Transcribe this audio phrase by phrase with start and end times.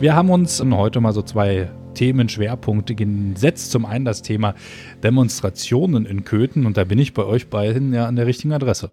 [0.00, 3.70] Wir haben uns heute mal so zwei Themenschwerpunkte gesetzt.
[3.70, 4.54] Zum einen das Thema
[5.02, 8.92] Demonstrationen in Köthen und da bin ich bei euch beiden ja an der richtigen Adresse.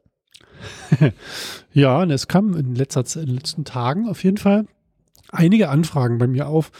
[1.74, 4.66] ja, und es kam in, letzter, in den letzten Tagen auf jeden Fall
[5.32, 6.74] einige Anfragen bei mir auf.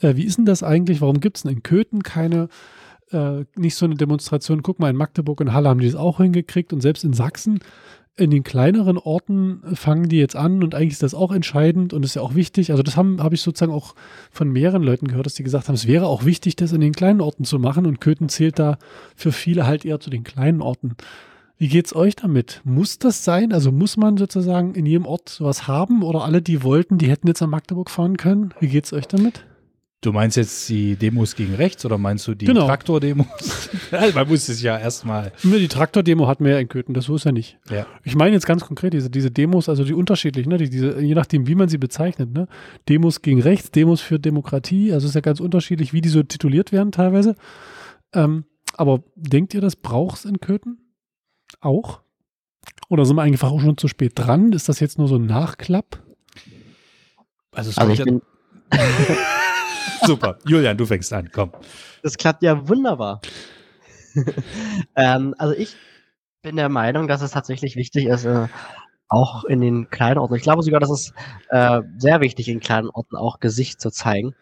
[0.00, 1.00] Äh, wie ist denn das eigentlich?
[1.00, 2.48] Warum gibt es denn in Köthen keine,
[3.12, 4.64] äh, nicht so eine Demonstration?
[4.64, 7.60] Guck mal, in Magdeburg und Halle haben die es auch hingekriegt und selbst in Sachsen
[8.20, 12.04] in den kleineren Orten fangen die jetzt an und eigentlich ist das auch entscheidend und
[12.04, 12.70] ist ja auch wichtig.
[12.70, 13.94] Also das habe hab ich sozusagen auch
[14.30, 16.92] von mehreren Leuten gehört, dass die gesagt haben, es wäre auch wichtig, das in den
[16.92, 18.78] kleinen Orten zu machen und Köthen zählt da
[19.16, 20.96] für viele halt eher zu den kleinen Orten.
[21.56, 22.60] Wie geht's euch damit?
[22.64, 23.52] Muss das sein?
[23.52, 27.26] Also muss man sozusagen in jedem Ort sowas haben oder alle, die wollten, die hätten
[27.26, 28.54] jetzt nach Magdeburg fahren können?
[28.60, 29.44] Wie geht's euch damit?
[30.02, 32.66] Du meinst jetzt die Demos gegen rechts oder meinst du die genau.
[32.66, 33.68] Traktor-Demos?
[34.14, 35.32] Man muss es ja erstmal.
[35.42, 37.58] Die Traktor-Demo hatten wir ja in Köthen, das so ist ja nicht.
[37.70, 37.86] Ja.
[38.02, 41.14] Ich meine jetzt ganz konkret, diese, diese Demos, also die unterschiedlichen, ne, die, diese, je
[41.14, 42.48] nachdem, wie man sie bezeichnet, ne?
[42.88, 46.72] Demos gegen rechts, Demos für Demokratie, also ist ja ganz unterschiedlich, wie die so tituliert
[46.72, 47.34] werden teilweise.
[48.14, 48.46] Ähm,
[48.78, 50.78] aber denkt ihr, das braucht es in Köthen?
[51.60, 52.00] Auch?
[52.88, 54.52] Oder sind wir einfach auch schon zu spät dran?
[54.52, 56.02] Ist das jetzt nur so ein Nachklapp?
[57.52, 58.22] Also, es also ich bin
[60.06, 60.38] Super.
[60.46, 61.52] Julian, du fängst an, komm.
[62.02, 63.20] Das klappt ja wunderbar.
[64.96, 65.76] ähm, also ich
[66.42, 68.48] bin der Meinung, dass es tatsächlich wichtig ist, äh,
[69.08, 70.36] auch in den kleinen Orten.
[70.36, 71.12] Ich glaube sogar, dass es
[71.50, 74.34] äh, sehr wichtig in kleinen Orten auch Gesicht zu zeigen.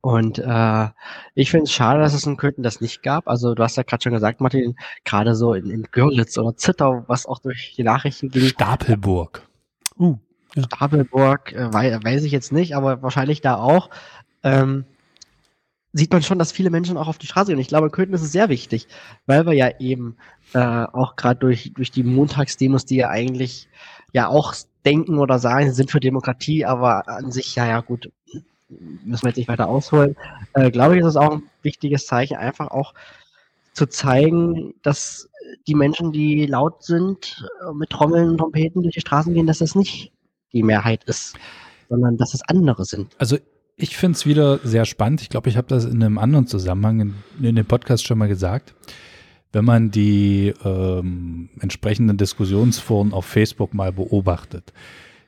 [0.00, 0.88] Und äh,
[1.34, 3.28] ich finde es schade, dass es in Köthen das nicht gab.
[3.28, 7.04] Also du hast ja gerade schon gesagt, Martin, gerade so in, in Görlitz oder Zittau,
[7.08, 8.44] was auch durch die Nachrichten ging.
[8.44, 9.42] Stapelburg.
[9.98, 10.16] Uh,
[10.54, 10.62] ja.
[10.62, 13.90] Stapelburg, äh, weiß ich jetzt nicht, aber wahrscheinlich da auch
[14.42, 14.84] ähm,
[15.92, 17.60] sieht man schon, dass viele Menschen auch auf die Straße gehen.
[17.60, 18.86] Ich glaube, in Köthen ist es sehr wichtig,
[19.26, 20.16] weil wir ja eben
[20.52, 23.68] äh, auch gerade durch, durch die Montagsdemos, die ja eigentlich
[24.12, 24.54] ja auch
[24.84, 28.10] denken oder sagen, sie sind für Demokratie, aber an sich, ja, ja, gut,
[28.68, 30.16] müssen wir jetzt nicht weiter ausholen.
[30.54, 32.94] Äh, glaube ich, ist es auch ein wichtiges Zeichen, einfach auch
[33.72, 35.28] zu zeigen, dass
[35.66, 39.58] die Menschen, die laut sind, äh, mit Trommeln und Trompeten durch die Straßen gehen, dass
[39.58, 40.12] das nicht
[40.52, 41.36] die Mehrheit ist,
[41.88, 43.14] sondern dass es andere sind.
[43.18, 43.38] Also
[43.78, 45.22] ich finde es wieder sehr spannend.
[45.22, 48.28] Ich glaube, ich habe das in einem anderen Zusammenhang in, in dem Podcast schon mal
[48.28, 48.74] gesagt.
[49.52, 54.72] Wenn man die ähm, entsprechenden Diskussionsforen auf Facebook mal beobachtet.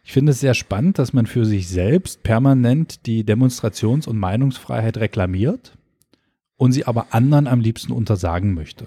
[0.03, 4.99] Ich finde es sehr spannend, dass man für sich selbst permanent die Demonstrations- und Meinungsfreiheit
[4.99, 5.79] reklamiert
[6.57, 8.87] und sie aber anderen am liebsten untersagen möchte.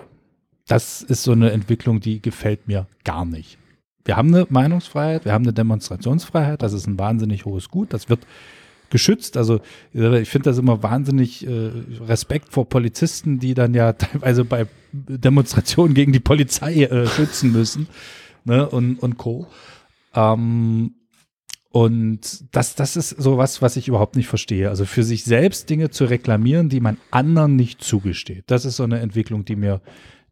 [0.68, 3.58] Das ist so eine Entwicklung, die gefällt mir gar nicht.
[4.06, 8.10] Wir haben eine Meinungsfreiheit, wir haben eine Demonstrationsfreiheit, das ist ein wahnsinnig hohes Gut, das
[8.10, 8.28] wird
[8.94, 9.36] geschützt.
[9.36, 9.60] Also
[9.92, 11.72] ich finde das immer wahnsinnig äh,
[12.08, 17.88] Respekt vor Polizisten, die dann ja teilweise bei Demonstrationen gegen die Polizei äh, schützen müssen
[18.46, 18.70] ne?
[18.70, 19.48] und, und Co.
[20.14, 20.94] Ähm,
[21.72, 24.70] und das, das ist so was, was ich überhaupt nicht verstehe.
[24.70, 28.44] Also für sich selbst Dinge zu reklamieren, die man anderen nicht zugesteht.
[28.46, 29.82] Das ist so eine Entwicklung, die mir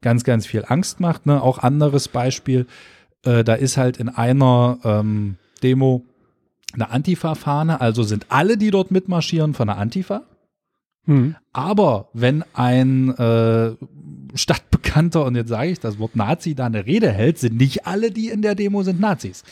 [0.02, 1.26] ganz, ganz viel Angst macht.
[1.26, 1.42] Ne?
[1.42, 2.68] Auch anderes Beispiel,
[3.26, 6.06] äh, da ist halt in einer ähm, Demo
[6.74, 10.24] eine Antifa-Fahne, also sind alle, die dort mitmarschieren, von der Antifa.
[11.06, 11.36] Mhm.
[11.52, 13.72] Aber wenn ein äh,
[14.36, 18.12] Stadtbekannter, und jetzt sage ich das Wort Nazi, da eine Rede hält, sind nicht alle,
[18.12, 19.44] die in der Demo sind, Nazis.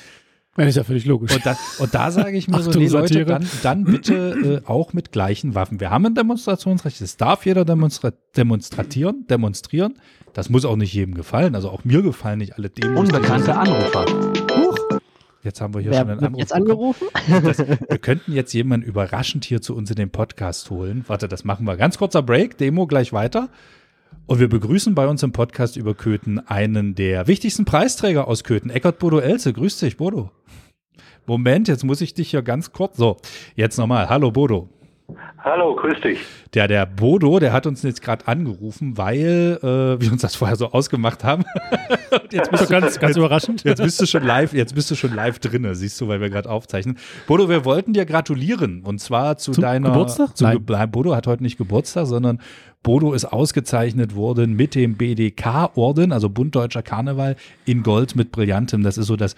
[0.56, 1.34] Das ist ja völlig logisch.
[1.34, 4.68] Und da, und da sage ich mir Achtung, so, nee Leute, dann, dann bitte äh,
[4.68, 5.80] auch mit gleichen Waffen.
[5.80, 9.96] Wir haben ein Demonstrationsrecht, es darf jeder demonstra demonstratieren, demonstrieren.
[10.34, 13.00] Das muss auch nicht jedem gefallen, also auch mir gefallen nicht alle Demos.
[13.00, 14.06] Unbekannte Anrufer.
[15.50, 16.40] Jetzt haben wir hier Wer schon einen Anruf.
[16.40, 17.08] Jetzt angerufen?
[17.42, 21.04] Das, wir könnten jetzt jemanden überraschend hier zu uns in den Podcast holen.
[21.08, 21.76] Warte, das machen wir.
[21.76, 23.50] Ganz kurzer Break, Demo gleich weiter.
[24.28, 28.70] Und wir begrüßen bei uns im Podcast über Köthen einen der wichtigsten Preisträger aus Köthen,
[28.70, 29.52] Eckert Bodo Elze.
[29.52, 30.30] Grüß dich, Bodo.
[31.26, 32.98] Moment, jetzt muss ich dich hier ganz kurz.
[32.98, 33.18] So,
[33.56, 34.08] jetzt nochmal.
[34.08, 34.70] Hallo, Bodo.
[35.40, 36.20] Hallo, grüß dich.
[36.54, 40.56] Der, der Bodo, der hat uns jetzt gerade angerufen, weil äh, wir uns das vorher
[40.56, 41.46] so ausgemacht haben.
[42.32, 43.64] jetzt bist du ganz, ganz überraschend.
[43.64, 46.30] Jetzt bist du schon live, jetzt bist du schon live drinne, siehst du, weil wir
[46.30, 46.98] gerade aufzeichnen.
[47.28, 50.36] Bodo, wir wollten dir gratulieren und zwar zu Zum deiner Geburtstag.
[50.36, 50.66] Zu, Nein.
[50.92, 52.40] Bodo hat heute nicht Geburtstag, sondern
[52.84, 57.36] Bodo ist ausgezeichnet worden mit dem BDK-Orden, also Bund Deutscher Karneval,
[57.66, 58.84] in Gold mit Brillantem.
[58.84, 59.36] Das ist so das,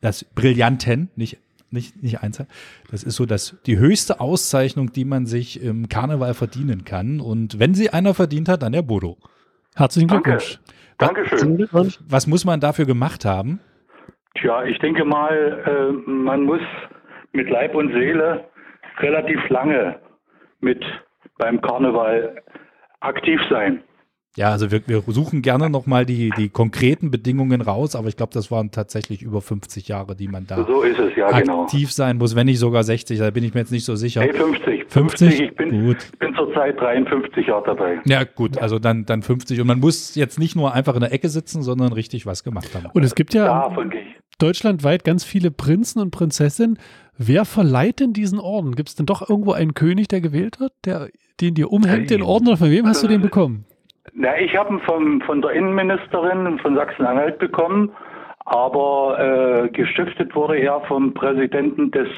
[0.00, 1.38] das Brillanten, nicht
[1.74, 2.46] nicht, nicht Einzahl.
[2.90, 7.20] Das ist so das, die höchste Auszeichnung, die man sich im Karneval verdienen kann.
[7.20, 9.18] Und wenn sie einer verdient hat, dann der Bodo.
[9.76, 10.58] Herzlichen Glückwunsch.
[10.98, 11.24] Danke.
[11.24, 11.68] Dankeschön.
[11.72, 13.60] Was, was muss man dafür gemacht haben?
[14.36, 16.60] Tja, ich denke mal, äh, man muss
[17.32, 18.44] mit Leib und Seele
[18.98, 19.98] relativ lange
[20.60, 20.82] mit
[21.38, 22.42] beim Karneval
[23.00, 23.82] aktiv sein.
[24.36, 28.32] Ja, also wir, wir suchen gerne nochmal die, die konkreten Bedingungen raus, aber ich glaube,
[28.32, 31.64] das waren tatsächlich über 50 Jahre, die man da So ist es, ja, genau.
[31.64, 34.22] aktiv sein muss, wenn nicht sogar 60, da bin ich mir jetzt nicht so sicher.
[34.22, 34.86] Hey, 50.
[34.88, 35.40] 50?
[35.40, 35.98] Ich bin, Gut.
[36.18, 38.00] bin zurzeit 53 Jahre dabei.
[38.06, 39.60] Ja, gut, also dann, dann 50.
[39.60, 42.74] Und man muss jetzt nicht nur einfach in der Ecke sitzen, sondern richtig was gemacht
[42.74, 42.86] haben.
[42.92, 43.72] Und es gibt ja,
[44.38, 46.78] deutschlandweit ganz viele Prinzen und Prinzessinnen.
[47.16, 48.74] Wer verleiht denn diesen Orden?
[48.74, 51.08] Gibt es denn doch irgendwo einen König, der gewählt wird, der
[51.40, 52.48] den dir umhängt, den Orden?
[52.48, 53.64] Oder von wem hast du den bekommen?
[54.12, 57.90] Na, ich habe ihn vom, von der Innenministerin von Sachsen-Anhalt bekommen,
[58.44, 62.08] aber äh, gestiftet wurde er vom Präsidenten des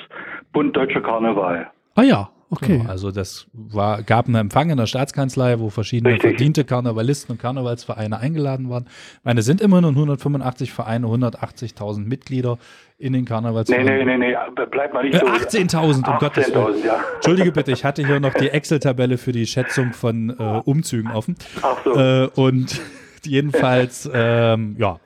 [0.53, 1.71] Bund Deutscher Karneval.
[1.94, 2.79] Ah ja, okay.
[2.79, 6.31] Genau, also das war, gab einen Empfang in der Staatskanzlei, wo verschiedene Richtig.
[6.31, 8.87] verdiente Karnevalisten und Karnevalsvereine eingeladen waren.
[9.19, 12.59] Ich meine, es sind immerhin nur 185 Vereine, 180.000 Mitglieder
[12.99, 14.07] in den Nee, Karnevalsvereinen.
[14.07, 14.37] nee, nee, nee,
[14.71, 15.27] bleib mal nicht so.
[15.27, 16.77] 18.000, um Gottes Willen.
[16.83, 17.05] 18.000, ja.
[17.17, 21.37] Entschuldige bitte, ich hatte hier noch die Excel-Tabelle für die Schätzung von äh, Umzügen offen.
[21.63, 21.95] Ach so.
[21.95, 22.81] Äh, und
[23.25, 24.99] jedenfalls, ähm, ja,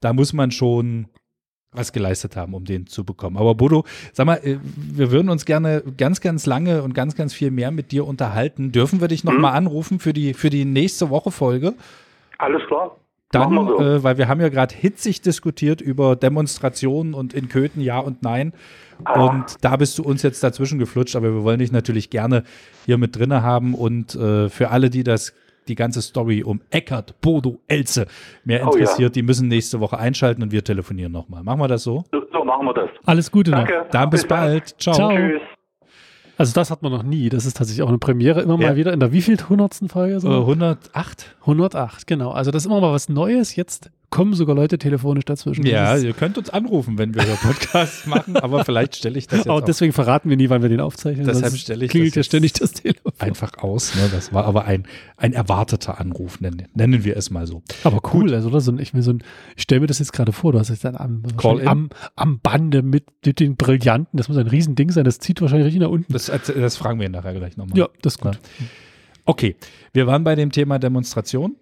[0.00, 1.06] da muss man schon
[1.72, 3.36] was geleistet haben, um den zu bekommen.
[3.36, 7.32] Aber Bodo, sag mal, äh, wir würden uns gerne ganz, ganz lange und ganz, ganz
[7.34, 8.72] viel mehr mit dir unterhalten.
[8.72, 9.30] Dürfen wir dich Mhm.
[9.30, 11.74] nochmal mal anrufen für die, für die nächste Woche Folge?
[12.38, 12.96] Alles klar.
[13.32, 13.80] Dann, wir so.
[13.82, 18.22] äh, weil wir haben ja gerade hitzig diskutiert über Demonstrationen und in Köthen ja und
[18.22, 18.52] nein.
[19.04, 19.24] Ah.
[19.24, 22.44] Und da bist du uns jetzt dazwischen geflutscht, aber wir wollen dich natürlich gerne
[22.84, 23.74] hier mit drinne haben.
[23.74, 25.32] Und äh, für alle, die das
[25.68, 28.06] die ganze Story um Eckert, Bodo, Elze
[28.44, 28.80] mehr Oh ja.
[28.80, 31.42] interessiert, die müssen nächste Woche einschalten und wir telefonieren nochmal.
[31.42, 32.04] Machen wir das so?
[32.12, 32.90] So, so machen wir das.
[33.06, 33.58] Alles Gute noch.
[33.66, 33.86] Danke.
[33.90, 34.74] Dann bis bald.
[34.80, 34.94] Ciao.
[34.94, 35.10] Ciao.
[35.10, 35.40] Tschüss.
[36.38, 37.28] Also das hat man noch nie.
[37.28, 38.40] Das ist tatsächlich auch eine Premiere.
[38.40, 38.68] Immer Ja.
[38.70, 40.14] mal wieder in der wievielten hundertsten Folge?
[40.16, 40.28] Äh, So?
[40.40, 41.36] 108?
[41.42, 42.30] 108, genau.
[42.32, 43.54] Also das ist immer mal was Neues.
[43.54, 45.66] Jetzt kommen sogar Leute telefonisch dazwischen.
[45.66, 49.48] Ja, ihr könnt uns anrufen, wenn wir Podcast machen, aber vielleicht stelle ich das jetzt
[49.48, 51.26] aber auch deswegen verraten wir nie, wann wir den aufzeichnen.
[51.26, 53.12] Deshalb stelle ich klingelt das ja ständig das Telefon.
[53.18, 53.94] einfach aus.
[53.96, 54.08] Ne?
[54.12, 54.86] Das war aber ein,
[55.16, 57.62] ein erwarteter Anruf, nennen, nennen wir es mal so.
[57.84, 59.24] Aber cool, also oder so ein, ich, mir so ein,
[59.56, 62.82] ich stelle mir das jetzt gerade vor, du hast jetzt dann am, am, am Bande
[62.82, 66.12] mit, mit den Brillanten, das muss ein Riesending sein, das zieht wahrscheinlich richtig nach unten.
[66.12, 67.78] Das, das fragen wir nachher gleich nochmal.
[67.78, 68.38] ja, das ist gut.
[69.24, 69.56] Okay,
[69.94, 71.56] wir waren bei dem Thema Demonstration.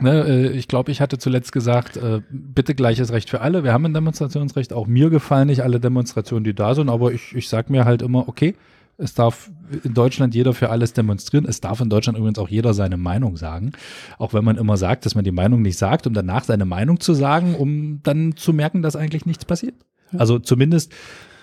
[0.00, 3.62] Ne, äh, ich glaube, ich hatte zuletzt gesagt, äh, bitte gleiches Recht für alle.
[3.62, 4.72] Wir haben ein Demonstrationsrecht.
[4.72, 8.02] Auch mir gefallen nicht alle Demonstrationen, die da sind, aber ich, ich sage mir halt
[8.02, 8.54] immer, okay,
[8.98, 9.50] es darf
[9.84, 11.46] in Deutschland jeder für alles demonstrieren.
[11.46, 13.72] Es darf in Deutschland übrigens auch jeder seine Meinung sagen.
[14.18, 17.00] Auch wenn man immer sagt, dass man die Meinung nicht sagt, um danach seine Meinung
[17.00, 19.74] zu sagen, um dann zu merken, dass eigentlich nichts passiert.
[20.16, 20.92] Also zumindest,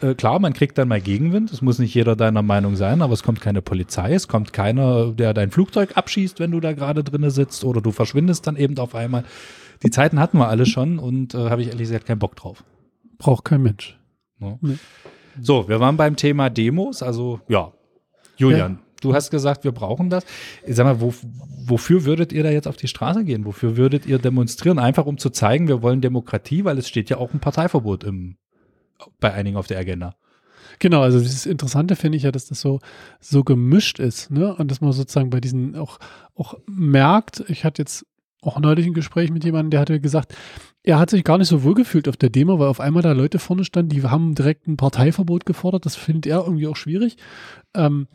[0.01, 1.51] äh, klar, man kriegt dann mal Gegenwind.
[1.51, 5.11] Es muss nicht jeder deiner Meinung sein, aber es kommt keine Polizei, es kommt keiner,
[5.11, 8.77] der dein Flugzeug abschießt, wenn du da gerade drinne sitzt oder du verschwindest dann eben
[8.77, 9.23] auf einmal.
[9.83, 12.63] Die Zeiten hatten wir alle schon und äh, habe ich ehrlich gesagt keinen Bock drauf.
[13.17, 13.97] Braucht kein Mensch.
[14.39, 14.57] Ne?
[14.61, 14.77] Nee.
[15.41, 17.71] So, wir waren beim Thema Demos, also ja.
[18.37, 20.25] Julian, du hast gesagt, wir brauchen das.
[20.65, 21.13] Ich sag mal, wo,
[21.65, 23.45] wofür würdet ihr da jetzt auf die Straße gehen?
[23.45, 24.79] Wofür würdet ihr demonstrieren?
[24.79, 28.37] Einfach um zu zeigen, wir wollen Demokratie, weil es steht ja auch ein Parteiverbot im,
[29.19, 30.15] bei einigen auf der Agenda.
[30.79, 32.79] Genau, also das Interessante finde ich ja, dass das so,
[33.19, 34.55] so gemischt ist, ne?
[34.55, 35.99] Und dass man sozusagen bei diesen auch,
[36.35, 38.05] auch merkt, ich hatte jetzt
[38.41, 40.33] auch neulich ein Gespräch mit jemandem, der hatte gesagt,
[40.83, 43.11] er hat sich gar nicht so wohl gefühlt auf der Demo, weil auf einmal da
[43.11, 45.85] Leute vorne standen, die haben direkt ein Parteiverbot gefordert.
[45.85, 47.17] Das findet er irgendwie auch schwierig.
[47.75, 48.07] Ähm,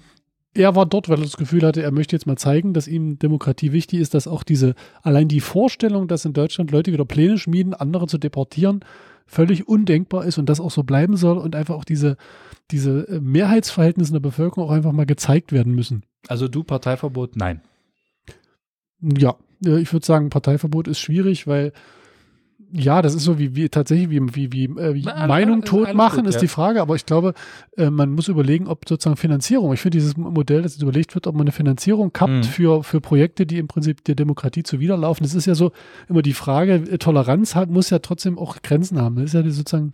[0.55, 3.19] er war dort, weil er das Gefühl hatte, er möchte jetzt mal zeigen, dass ihm
[3.19, 7.39] Demokratie wichtig ist, dass auch diese, allein die Vorstellung, dass in Deutschland Leute wieder Pläne
[7.39, 8.81] schmieden, andere zu deportieren,
[9.27, 12.17] völlig undenkbar ist und das auch so bleiben soll und einfach auch diese,
[12.71, 16.05] diese äh, Mehrheitsverhältnisse in der Bevölkerung auch einfach mal gezeigt werden müssen.
[16.29, 17.37] Also du Parteiverbot?
[17.37, 17.61] Nein.
[19.01, 21.73] Ja, äh, ich würde sagen, Parteiverbot ist schwierig, weil
[22.77, 25.71] ja, das ist so wie, wie tatsächlich wie, wie, wie, äh, wie Na, Meinung alles-
[25.71, 26.41] tot alles machen, gut, ist ja.
[26.41, 26.83] die Frage.
[26.83, 27.33] Aber ich glaube,
[27.77, 31.27] äh, man muss überlegen, ob sozusagen Finanzierung, ich finde dieses Modell, das jetzt überlegt wird,
[31.29, 32.43] ob man eine Finanzierung kappt Mhm.
[32.43, 35.23] für, für Projekte, die im Prinzip der Demokratie zuwiderlaufen.
[35.25, 35.71] Das ist ja so
[36.09, 39.17] immer die Frage, äh, Toleranz hat, muss ja trotzdem auch Grenzen haben.
[39.17, 39.93] Das ist ja die sozusagen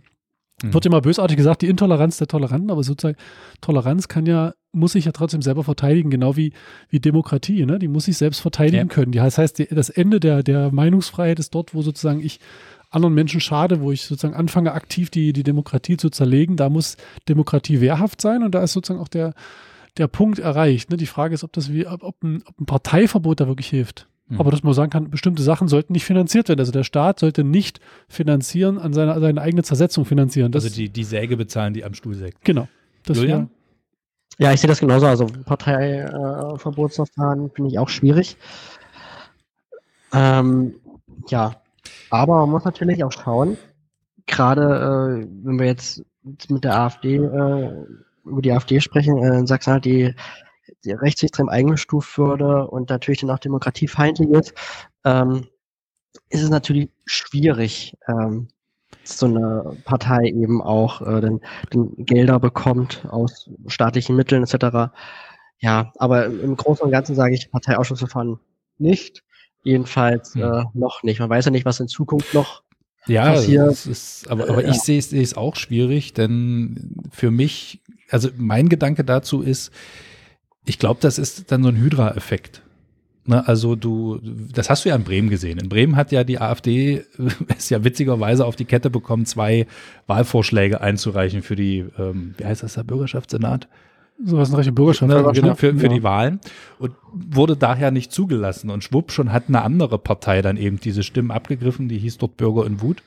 [0.63, 0.73] Mhm.
[0.73, 3.17] wird immer bösartig gesagt, die Intoleranz der Toleranten, aber sozusagen
[3.61, 6.53] Toleranz kann ja, muss sich ja trotzdem selber verteidigen, genau wie,
[6.89, 7.79] wie Demokratie, ne?
[7.79, 8.93] Die muss sich selbst verteidigen Ja.
[8.93, 9.11] können.
[9.11, 12.39] Das heißt, die, das Ende der, der Meinungsfreiheit ist dort, wo sozusagen ich
[12.89, 16.57] anderen Menschen schade, wo ich sozusagen anfange, aktiv die, die Demokratie zu zerlegen.
[16.57, 16.97] Da muss
[17.29, 19.33] Demokratie wehrhaft sein und da ist sozusagen auch der,
[19.97, 20.89] der Punkt erreicht.
[20.89, 20.97] Ne?
[20.97, 24.07] Die Frage ist, ob das wie, ob, ein, ob ein Parteiverbot da wirklich hilft.
[24.31, 24.39] Mhm.
[24.39, 26.59] Aber dass man sagen kann, bestimmte Sachen sollten nicht finanziert werden.
[26.59, 30.51] Also der Staat sollte nicht finanzieren, an seiner seine eigene Zersetzung finanzieren.
[30.51, 32.43] Das, Also die, die Säge bezahlen, die am Stuhl sägt.
[32.43, 32.67] genau.
[33.05, 33.49] Das Julian?
[34.37, 35.07] wär- Ja, ich sehe das genauso.
[35.07, 38.37] Also Parteiverbotsverfahren finde ich auch schwierig.
[40.13, 40.75] Ähm,
[41.29, 41.55] ja,
[42.09, 43.57] aber man muss natürlich auch schauen,
[44.27, 46.03] gerade äh, wenn wir jetzt
[46.49, 47.71] mit der AfD, äh,
[48.25, 50.13] über die AfD sprechen, äh, in Sachsen hat die
[50.85, 54.53] rechtsextrem eingestuft würde und natürlich dann auch demokratiefeindlich ist,
[55.05, 55.47] ähm,
[56.29, 58.47] ist es natürlich schwierig, ähm,
[59.03, 61.41] so eine Partei eben auch äh, den,
[61.73, 64.91] den Gelder bekommt aus staatlichen Mitteln etc.
[65.59, 68.39] Ja, aber im Großen und Ganzen sage ich Parteiausschussverfahren
[68.77, 69.23] nicht.
[69.63, 70.41] Jedenfalls hm.
[70.41, 71.19] äh, noch nicht.
[71.19, 72.63] Man weiß ja nicht, was in Zukunft noch
[73.07, 73.85] ja, passiert.
[73.85, 79.41] Ist, aber, aber ich sehe es auch schwierig, denn für mich, also mein Gedanke dazu
[79.41, 79.71] ist,
[80.65, 82.61] ich glaube, das ist dann so ein Hydra-Effekt.
[83.25, 85.59] Ne, also du, das hast du ja in Bremen gesehen.
[85.59, 87.05] In Bremen hat ja die AfD
[87.57, 89.67] es ja witzigerweise auf die Kette bekommen, zwei
[90.07, 93.67] Wahlvorschläge einzureichen für die, ähm, wie heißt das, der Bürgerschaftssenat?
[94.23, 95.11] So was eine rechte Bürgerschaft.
[95.11, 95.93] Ne, genau, für, für ja.
[95.93, 96.39] die Wahlen
[96.79, 98.69] und wurde daher nicht zugelassen.
[98.69, 102.37] Und schwupp, schon hat eine andere Partei dann eben diese Stimmen abgegriffen, die hieß dort
[102.37, 103.03] Bürger in Wut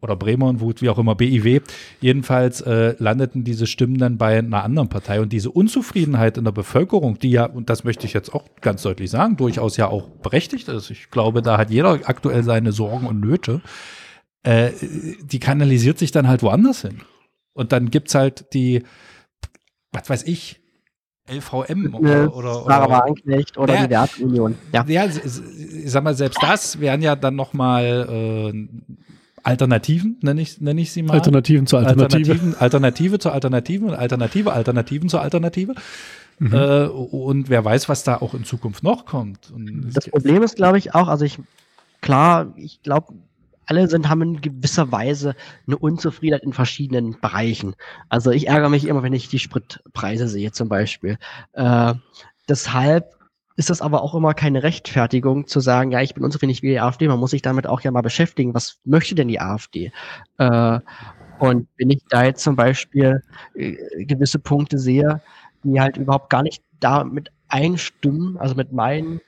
[0.00, 1.60] oder Bremer und Wut, wie auch immer, BIW.
[2.00, 5.20] Jedenfalls äh, landeten diese Stimmen dann bei einer anderen Partei.
[5.20, 8.82] Und diese Unzufriedenheit in der Bevölkerung, die ja, und das möchte ich jetzt auch ganz
[8.82, 10.90] deutlich sagen, durchaus ja auch berechtigt ist.
[10.90, 13.60] Ich glaube, da hat jeder aktuell seine Sorgen und Nöte.
[14.44, 14.70] Äh,
[15.22, 17.00] die kanalisiert sich dann halt woanders hin.
[17.52, 18.84] Und dann gibt's halt die,
[19.90, 20.60] was weiß ich,
[21.28, 23.04] LVM oder, oder, oder,
[23.56, 24.56] oder die Wertunion.
[24.72, 24.84] Ja.
[24.88, 28.06] ja, ich sag mal, selbst das wären ja dann nochmal
[28.54, 28.68] äh,
[29.42, 31.14] Alternativen, nenne ich, nenne ich sie mal.
[31.14, 32.32] Alternativen zur Alternative.
[32.32, 35.74] Alternativen, Alternative zur Alternative und Alternative, Alternativen zur Alternative.
[36.38, 36.52] Mhm.
[36.52, 39.50] Äh, und wer weiß, was da auch in Zukunft noch kommt.
[39.50, 41.38] Und das Problem ist, glaube ich, auch, also ich,
[42.00, 43.14] klar, ich glaube,
[43.66, 45.34] alle sind, haben in gewisser Weise
[45.66, 47.74] eine Unzufriedenheit in verschiedenen Bereichen.
[48.08, 51.18] Also ich ärgere mich immer, wenn ich die Spritpreise sehe zum Beispiel.
[51.52, 51.94] Äh,
[52.48, 53.17] deshalb
[53.58, 56.70] ist das aber auch immer keine Rechtfertigung zu sagen, ja, ich bin unzufrieden, ich will
[56.70, 57.08] die AfD.
[57.08, 59.90] Man muss sich damit auch ja mal beschäftigen, was möchte denn die AfD?
[60.38, 60.78] Äh,
[61.40, 63.20] und wenn ich da jetzt zum Beispiel
[63.54, 65.20] äh, gewisse Punkte sehe,
[65.64, 69.20] die halt überhaupt gar nicht damit einstimmen, also mit meinen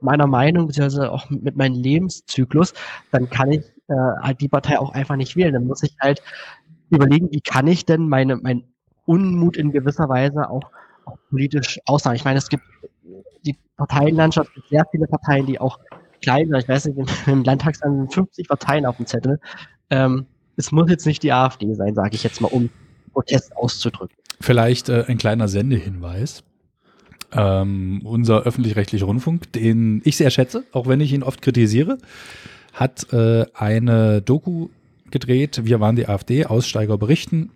[0.00, 2.74] meiner Meinung, beziehungsweise auch mit meinem Lebenszyklus,
[3.12, 5.52] dann kann ich äh, halt die Partei auch einfach nicht wählen.
[5.52, 6.24] Dann muss ich halt
[6.90, 8.64] überlegen, wie kann ich denn meine, mein
[9.04, 10.72] Unmut in gewisser Weise auch,
[11.06, 12.16] auch politisch aussagen.
[12.16, 12.64] Ich meine, es gibt
[13.44, 15.78] die Parteienlandschaft gibt sehr viele Parteien, die auch
[16.22, 16.58] klein sind.
[16.58, 19.40] Ich weiß nicht, im Landtag sind 50 Parteien auf dem Zettel.
[19.90, 22.70] Ähm, es muss jetzt nicht die AfD sein, sage ich jetzt mal, um
[23.12, 24.16] Protest auszudrücken.
[24.40, 26.42] Vielleicht äh, ein kleiner Sendehinweis.
[27.32, 31.98] Ähm, unser öffentlich-rechtlicher Rundfunk, den ich sehr schätze, auch wenn ich ihn oft kritisiere,
[32.72, 34.68] hat äh, eine Doku
[35.10, 35.62] gedreht.
[35.64, 37.50] Wir waren die AfD, Aussteiger berichten.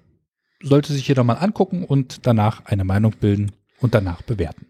[0.63, 4.67] Sollte sich jeder mal angucken und danach eine Meinung bilden und danach bewerten.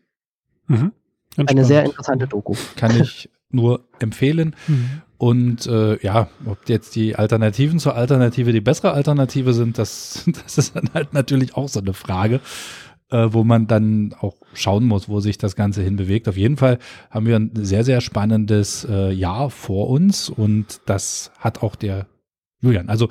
[0.67, 0.93] Mhm.
[1.37, 2.55] Eine sehr interessante Doku.
[2.77, 4.55] Kann ich nur empfehlen.
[4.69, 5.03] Mhm.
[5.19, 10.59] Und äh, ja, ob jetzt die Alternativen zur Alternative die bessere Alternative sind, das, das
[10.59, 12.41] ist dann halt natürlich auch so eine Frage
[13.11, 16.29] äh, wo man dann auch schauen muss, wo sich das Ganze hin bewegt.
[16.29, 16.79] Auf jeden Fall
[17.11, 22.07] haben wir ein sehr, sehr spannendes äh, Jahr vor uns und das hat auch der
[22.61, 22.89] Julian.
[22.89, 23.09] Also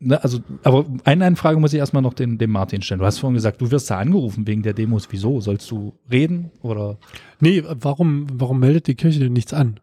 [0.00, 3.00] Ne, also, aber eine, eine Frage muss ich erstmal noch den, dem Martin stellen.
[3.00, 5.08] Du hast vorhin gesagt, du wirst da angerufen wegen der Demos.
[5.10, 5.40] Wieso?
[5.40, 6.98] Sollst du reden oder?
[7.40, 9.80] Nee, warum, warum meldet die Kirche denn nichts an?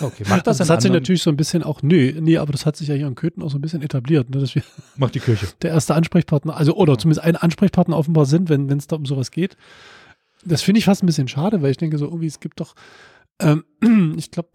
[0.00, 2.64] Okay, macht das Das hat sich natürlich so ein bisschen auch, nö, nee, aber das
[2.64, 4.62] hat sich ja hier in Köthen auch so ein bisschen etabliert, ne, dass wir
[4.96, 5.46] macht die Kirche.
[5.62, 9.30] der erste Ansprechpartner, also oder zumindest ein Ansprechpartner offenbar sind, wenn es da um sowas
[9.30, 9.56] geht.
[10.44, 12.74] Das finde ich fast ein bisschen schade, weil ich denke so irgendwie, es gibt doch,
[13.40, 13.64] ähm,
[14.16, 14.50] ich glaube,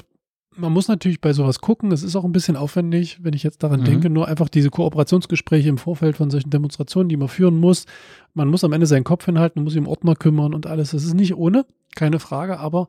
[0.57, 1.91] man muss natürlich bei sowas gucken.
[1.91, 3.85] Es ist auch ein bisschen aufwendig, wenn ich jetzt daran mhm.
[3.85, 7.85] denke, nur einfach diese Kooperationsgespräche im Vorfeld von solchen Demonstrationen, die man führen muss.
[8.33, 10.91] Man muss am Ende seinen Kopf hinhalten, man muss sich um Ordner kümmern und alles.
[10.91, 12.87] Das ist nicht ohne, keine Frage, aber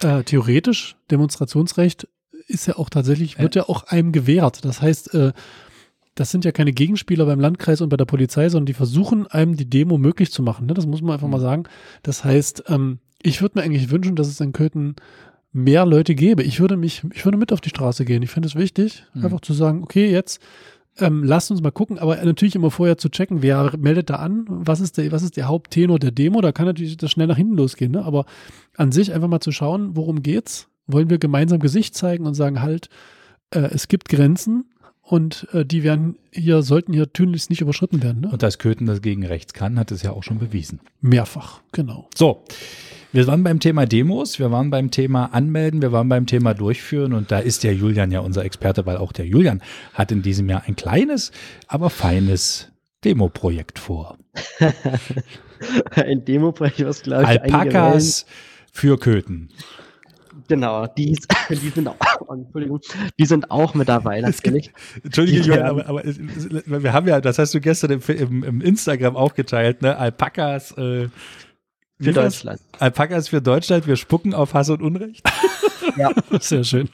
[0.00, 2.08] äh, theoretisch, Demonstrationsrecht
[2.46, 4.64] ist ja auch tatsächlich, wird ja auch einem gewährt.
[4.64, 5.32] Das heißt, äh,
[6.14, 9.56] das sind ja keine Gegenspieler beim Landkreis und bei der Polizei, sondern die versuchen einem
[9.56, 10.66] die Demo möglich zu machen.
[10.66, 10.74] Ne?
[10.74, 11.42] Das muss man einfach mal mhm.
[11.42, 11.62] sagen.
[12.02, 14.96] Das heißt, ähm, ich würde mir eigentlich wünschen, dass es in Köthen
[15.54, 16.42] mehr Leute gäbe.
[16.42, 18.22] Ich würde mich, ich würde mit auf die Straße gehen.
[18.22, 19.24] Ich finde es wichtig, mhm.
[19.24, 20.42] einfach zu sagen, okay, jetzt
[20.98, 24.44] ähm, lasst uns mal gucken, aber natürlich immer vorher zu checken, wer meldet da an,
[24.48, 27.36] was ist der, was ist der Haupttenor der Demo, da kann natürlich das schnell nach
[27.36, 28.04] hinten losgehen, ne?
[28.04, 28.26] aber
[28.76, 32.60] an sich einfach mal zu schauen, worum geht's, wollen wir gemeinsam Gesicht zeigen und sagen
[32.60, 32.90] halt,
[33.50, 34.66] äh, es gibt Grenzen
[35.02, 38.22] und äh, die werden hier, sollten hier tunlichst nicht überschritten werden.
[38.22, 38.30] Ne?
[38.30, 40.80] Und dass Köthen das gegen rechts kann, hat es ja auch schon bewiesen.
[41.00, 42.08] Mehrfach, genau.
[42.14, 42.44] So,
[43.14, 47.12] wir waren beim Thema Demos, wir waren beim Thema Anmelden, wir waren beim Thema Durchführen
[47.12, 50.48] und da ist der Julian ja unser Experte, weil auch der Julian hat in diesem
[50.48, 51.30] Jahr ein kleines,
[51.68, 52.72] aber feines
[53.04, 54.18] Demo-Projekt vor.
[55.94, 58.26] ein Demo-Projekt, was glaube ich Alpakas
[58.72, 59.48] für Köthen.
[60.48, 61.16] Genau, die,
[61.50, 61.96] die, sind auch,
[62.28, 62.80] Entschuldigung,
[63.16, 64.72] die sind auch mit dabei, natürlich.
[65.04, 66.02] Entschuldige, Julian, aber, aber,
[66.82, 69.96] wir haben ja, das hast du gestern im, im, im Instagram auch geteilt, ne?
[69.96, 71.08] Alpakas äh,
[72.00, 72.60] für Deutschland.
[72.78, 75.22] Alpakas für Deutschland, wir spucken auf Hass und Unrecht.
[75.96, 76.10] ja.
[76.40, 76.88] Sehr schön.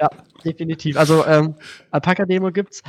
[0.00, 0.08] Ja,
[0.44, 0.96] definitiv.
[0.96, 1.54] Also ähm,
[1.90, 2.82] Alpaka-Demo gibt's.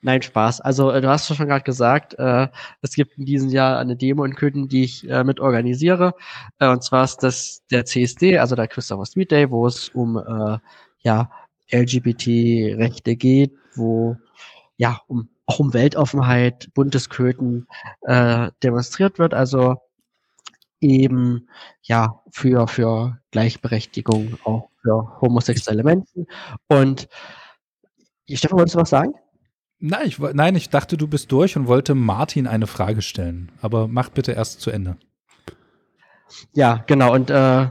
[0.00, 0.60] Nein, Spaß.
[0.60, 2.48] Also äh, du hast schon gerade gesagt, äh,
[2.82, 6.14] es gibt in diesem Jahr eine Demo in Köthen, die ich äh, mit organisiere.
[6.58, 10.16] Äh, und zwar ist das der CSD, also der Christopher Street Day, wo es um
[10.16, 10.58] äh,
[11.00, 11.30] ja,
[11.72, 14.16] LGBT-Rechte geht, wo
[14.76, 17.66] ja um auch um Weltoffenheit, buntes Köthen
[18.02, 19.32] äh, demonstriert wird.
[19.32, 19.78] Also
[20.80, 21.48] eben
[21.82, 26.26] ja für, für Gleichberechtigung, auch für homosexuelle Menschen.
[26.68, 27.08] Und
[28.30, 29.14] Stefan, wolltest du was sagen?
[29.80, 33.52] Nein ich, nein, ich dachte, du bist durch und wollte Martin eine Frage stellen.
[33.60, 34.96] Aber mach bitte erst zu Ende.
[36.52, 37.14] Ja, genau.
[37.14, 37.70] Und äh,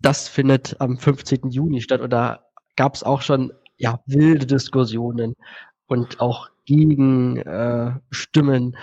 [0.00, 1.50] das findet am 15.
[1.50, 2.00] Juni statt.
[2.00, 2.44] Und da
[2.76, 5.34] gab es auch schon ja, wilde Diskussionen
[5.86, 8.74] und auch Gegenstimmen.
[8.74, 8.78] Äh,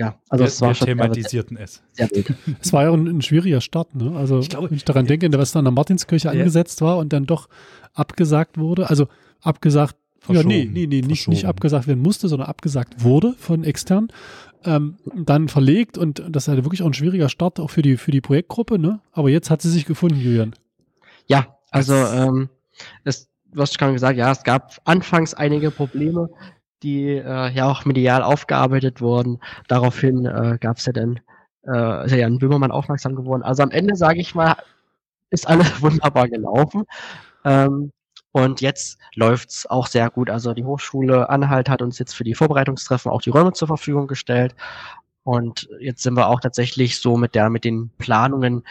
[0.00, 1.82] ja, also wir, es war wir schon thematisierten es.
[2.62, 4.16] Es war ja ein, ein, schwieriger Start, ne?
[4.16, 6.32] Also ich glaube, wenn ich daran denke, was dann in der Martinskirche ja.
[6.32, 7.50] angesetzt war und dann doch
[7.92, 9.08] abgesagt wurde, also
[9.42, 14.08] abgesagt, ja, nee, nee, nee, nicht, nicht abgesagt werden musste, sondern abgesagt wurde von extern.
[14.64, 18.10] Ähm, dann verlegt und das halt wirklich auch ein schwieriger Start auch für die, für
[18.10, 19.00] die Projektgruppe, ne?
[19.12, 20.54] Aber jetzt hat sie sich gefunden, Julian.
[21.26, 22.48] Ja, also ähm,
[23.04, 26.30] es, du hast schon gesagt, ja, es gab anfangs einige Probleme,
[26.82, 29.40] die äh, ja auch medial aufgearbeitet wurden.
[29.68, 31.20] Daraufhin äh, gab es ja dann,
[31.66, 33.42] äh, ist ja Jan Böhmermann aufmerksam geworden.
[33.42, 34.56] Also am Ende, sage ich mal,
[35.30, 36.84] ist alles wunderbar gelaufen.
[37.44, 37.92] Ähm,
[38.32, 40.30] und jetzt läuft's auch sehr gut.
[40.30, 44.06] Also die Hochschule Anhalt hat uns jetzt für die Vorbereitungstreffen auch die Räume zur Verfügung
[44.06, 44.54] gestellt.
[45.24, 48.64] Und jetzt sind wir auch tatsächlich so mit der, mit den Planungen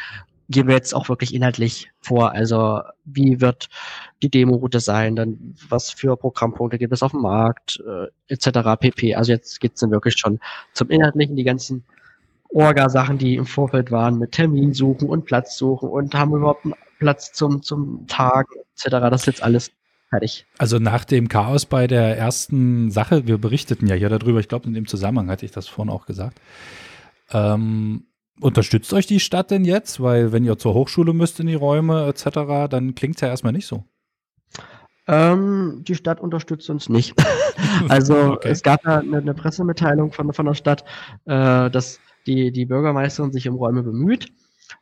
[0.50, 2.32] gehen wir jetzt auch wirklich inhaltlich vor.
[2.32, 3.70] Also wie wird
[4.24, 8.80] die Demo-Route sein, dann was für Programmpunkte gibt es auf dem Markt, äh, etc.
[8.80, 9.16] pp.
[9.16, 10.40] Also jetzt geht's dann wirklich schon
[10.74, 11.84] zum Inhaltlichen, die ganzen
[12.50, 16.74] Orga-Sachen, die im Vorfeld waren, mit Termin suchen und Platz suchen und haben überhaupt einen
[16.98, 18.90] Platz zum, zum Tag, etc.
[18.90, 19.72] Das ist jetzt alles
[20.10, 20.48] fertig.
[20.58, 24.68] Also nach dem Chaos bei der ersten Sache, wir berichteten ja hier darüber, ich glaube
[24.68, 26.42] in dem Zusammenhang hatte ich das vorhin auch gesagt,
[27.32, 28.06] ähm,
[28.42, 30.02] Unterstützt euch die Stadt denn jetzt?
[30.02, 33.54] Weil wenn ihr zur Hochschule müsst in die Räume etc., dann klingt es ja erstmal
[33.54, 33.84] nicht so.
[35.08, 37.16] Ähm, die Stadt unterstützt uns nicht.
[37.90, 38.50] also okay.
[38.50, 40.86] es gab ja eine, eine, Pressemitteilung von, von der Stadt,
[41.26, 44.32] äh, dass die, die Bürgermeisterin sich um Räume bemüht.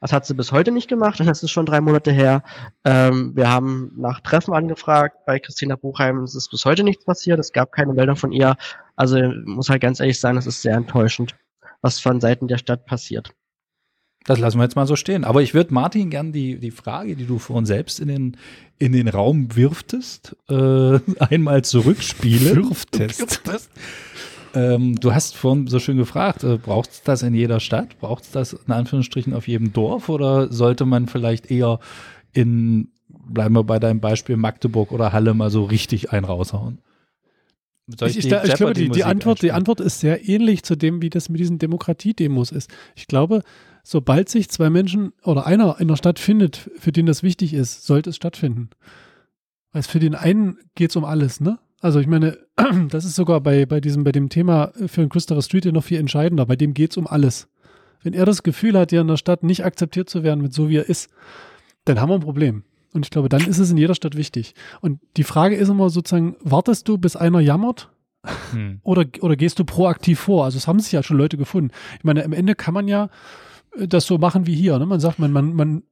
[0.01, 2.43] Das hat sie bis heute nicht gemacht, das ist schon drei Monate her.
[2.83, 7.39] Ähm, wir haben nach Treffen angefragt bei Christina Buchheim, es ist bis heute nichts passiert,
[7.39, 8.57] es gab keine Meldung von ihr.
[8.97, 11.37] Also muss halt ganz ehrlich sein, es ist sehr enttäuschend,
[11.81, 13.33] was von Seiten der Stadt passiert.
[14.27, 15.23] Das lassen wir jetzt mal so stehen.
[15.23, 18.37] Aber ich würde Martin gern die, die Frage, die du vorhin selbst in den,
[18.77, 22.57] in den Raum wirftest, äh, einmal zurückspielen.
[22.57, 23.71] Wirftest.
[24.53, 27.97] ähm, du hast vorhin so schön gefragt, äh, braucht es das in jeder Stadt?
[28.01, 30.09] Braucht es das in Anführungsstrichen auf jedem Dorf?
[30.09, 31.79] Oder sollte man vielleicht eher
[32.33, 36.79] in, bleiben wir bei deinem Beispiel, Magdeburg oder Halle mal so richtig ein raushauen?
[37.87, 41.09] Ich, ich, ich, glaube, die, die, Antwort, die Antwort ist sehr ähnlich zu dem, wie
[41.09, 42.69] das mit diesen Demokratiedemos ist.
[42.95, 43.43] Ich glaube,
[43.89, 47.85] sobald sich zwei Menschen oder einer in der Stadt findet, für den das wichtig ist,
[47.85, 48.69] sollte es stattfinden.
[49.71, 51.57] Weil für den einen geht es um alles, ne?
[51.79, 52.37] Also ich meine,
[52.89, 55.99] das ist sogar bei, bei diesem, bei dem Thema für den Christopher Street noch viel
[55.99, 56.45] entscheidender.
[56.45, 57.47] Bei dem geht es um alles.
[58.03, 60.67] Wenn er das Gefühl hat, ja in der Stadt nicht akzeptiert zu werden mit so
[60.67, 61.09] wie er ist,
[61.85, 62.63] dann haben wir ein Problem.
[62.93, 64.53] Und ich glaube, dann ist es in jeder Stadt wichtig.
[64.81, 67.89] Und die Frage ist immer sozusagen, wartest du, bis einer jammert?
[68.51, 68.81] Hm.
[68.83, 70.43] Oder, oder gehst du proaktiv vor?
[70.43, 71.71] Also es haben sich ja schon Leute gefunden.
[71.99, 73.09] Ich meine, am Ende kann man ja
[73.87, 74.79] das so machen wie hier.
[74.79, 74.85] Ne?
[74.85, 75.83] Man sagt, man, man, man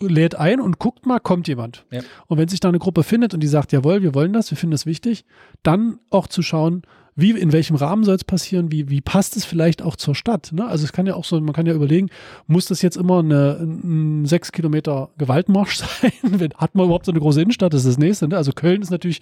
[0.00, 1.84] lädt ein und guckt mal, kommt jemand.
[1.90, 2.00] Ja.
[2.26, 4.58] Und wenn sich da eine Gruppe findet und die sagt, jawohl, wir wollen das, wir
[4.58, 5.24] finden das wichtig,
[5.62, 6.82] dann auch zu schauen,
[7.20, 10.52] wie, in welchem Rahmen soll es passieren, wie, wie passt es vielleicht auch zur Stadt.
[10.52, 10.64] Ne?
[10.64, 12.10] Also es kann ja auch so, man kann ja überlegen,
[12.46, 16.12] muss das jetzt immer eine, ein sechs Kilometer Gewaltmarsch sein?
[16.56, 17.74] Hat man überhaupt so eine große Innenstadt?
[17.74, 18.28] Das ist das nächste.
[18.28, 18.36] Ne?
[18.36, 19.20] Also Köln ist natürlich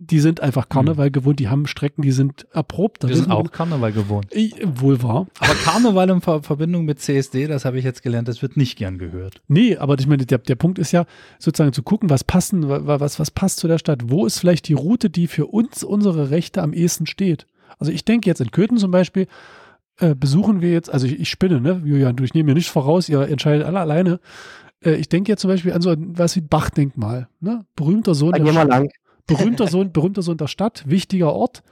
[0.00, 1.12] die sind einfach Karneval mhm.
[1.12, 3.02] gewohnt, die haben Strecken, die sind erprobt.
[3.02, 4.28] Die sind auch Karneval gewohnt.
[4.30, 5.26] Ich, wohl wahr.
[5.40, 8.78] Aber Karneval in Ver Verbindung mit CSD, das habe ich jetzt gelernt, das wird nicht
[8.78, 9.42] gern gehört.
[9.48, 11.04] Nee, aber ich meine, der, der Punkt ist ja
[11.40, 14.02] sozusagen zu gucken, was passen, was, was passt zu der Stadt.
[14.08, 17.46] Wo ist vielleicht die Route, die für uns, unsere Rechte am ehesten steht?
[17.80, 19.26] Also ich denke jetzt in Köthen zum Beispiel,
[19.98, 22.70] äh, besuchen wir jetzt, also ich, ich spinne, ne, Julian, du, ich nehme mir nicht
[22.70, 24.20] voraus, ihr entscheidet alle alleine.
[24.80, 27.64] Äh, ich denke jetzt zum Beispiel an so was wie Bachdenkmal, ne?
[27.74, 28.30] Berühmter Sohn.
[28.30, 28.88] Da gehen wir lang
[29.28, 31.62] berühmter Sohn, berühmter Sohn der Stadt, wichtiger Ort.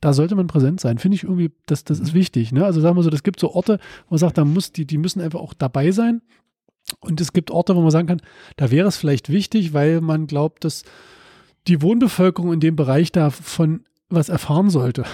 [0.00, 0.98] Da sollte man präsent sein.
[0.98, 2.50] Finde ich irgendwie, das, das ist wichtig.
[2.50, 2.64] Ne?
[2.64, 4.98] Also sagen wir so, es gibt so Orte, wo man sagt, da muss die, die
[4.98, 6.22] müssen einfach auch dabei sein.
[6.98, 8.22] Und es gibt Orte, wo man sagen kann,
[8.56, 10.82] da wäre es vielleicht wichtig, weil man glaubt, dass
[11.68, 13.84] die Wohnbevölkerung in dem Bereich davon
[14.14, 15.04] was erfahren sollte.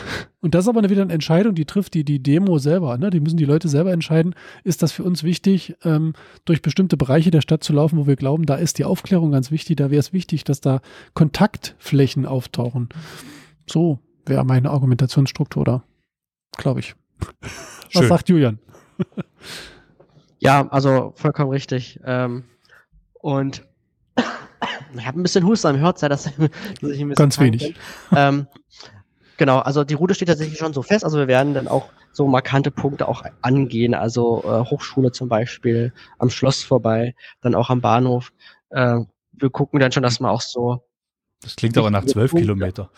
[0.40, 2.96] Und das ist aber wieder eine Entscheidung, die trifft die, die Demo selber.
[2.98, 3.10] Ne?
[3.10, 4.34] Die müssen die Leute selber entscheiden,
[4.64, 8.16] ist das für uns wichtig, ähm, durch bestimmte Bereiche der Stadt zu laufen, wo wir
[8.16, 10.80] glauben, da ist die Aufklärung ganz wichtig, da wäre es wichtig, dass da
[11.14, 12.88] Kontaktflächen auftauchen.
[13.66, 15.84] So wäre meine Argumentationsstruktur da,
[16.56, 16.94] glaube ich.
[17.88, 18.02] Schön.
[18.02, 18.58] Was sagt Julian?
[20.38, 22.00] Ja, also vollkommen richtig.
[22.04, 22.44] Ähm,
[23.14, 23.67] und
[24.96, 26.48] ich habe ein bisschen Husten, hört ja, dass, dass ich
[26.80, 27.74] ein bisschen Ganz wenig.
[28.14, 28.46] Ähm,
[29.36, 31.04] genau, also die Route steht tatsächlich schon so fest.
[31.04, 33.94] Also wir werden dann auch so markante Punkte auch angehen.
[33.94, 38.32] Also äh, Hochschule zum Beispiel, am Schloss vorbei, dann auch am Bahnhof.
[38.70, 39.00] Äh,
[39.32, 40.82] wir gucken dann schon, dass man auch so.
[41.42, 42.32] Das klingt aber nach zwölf.
[42.32, 42.90] Kilometer.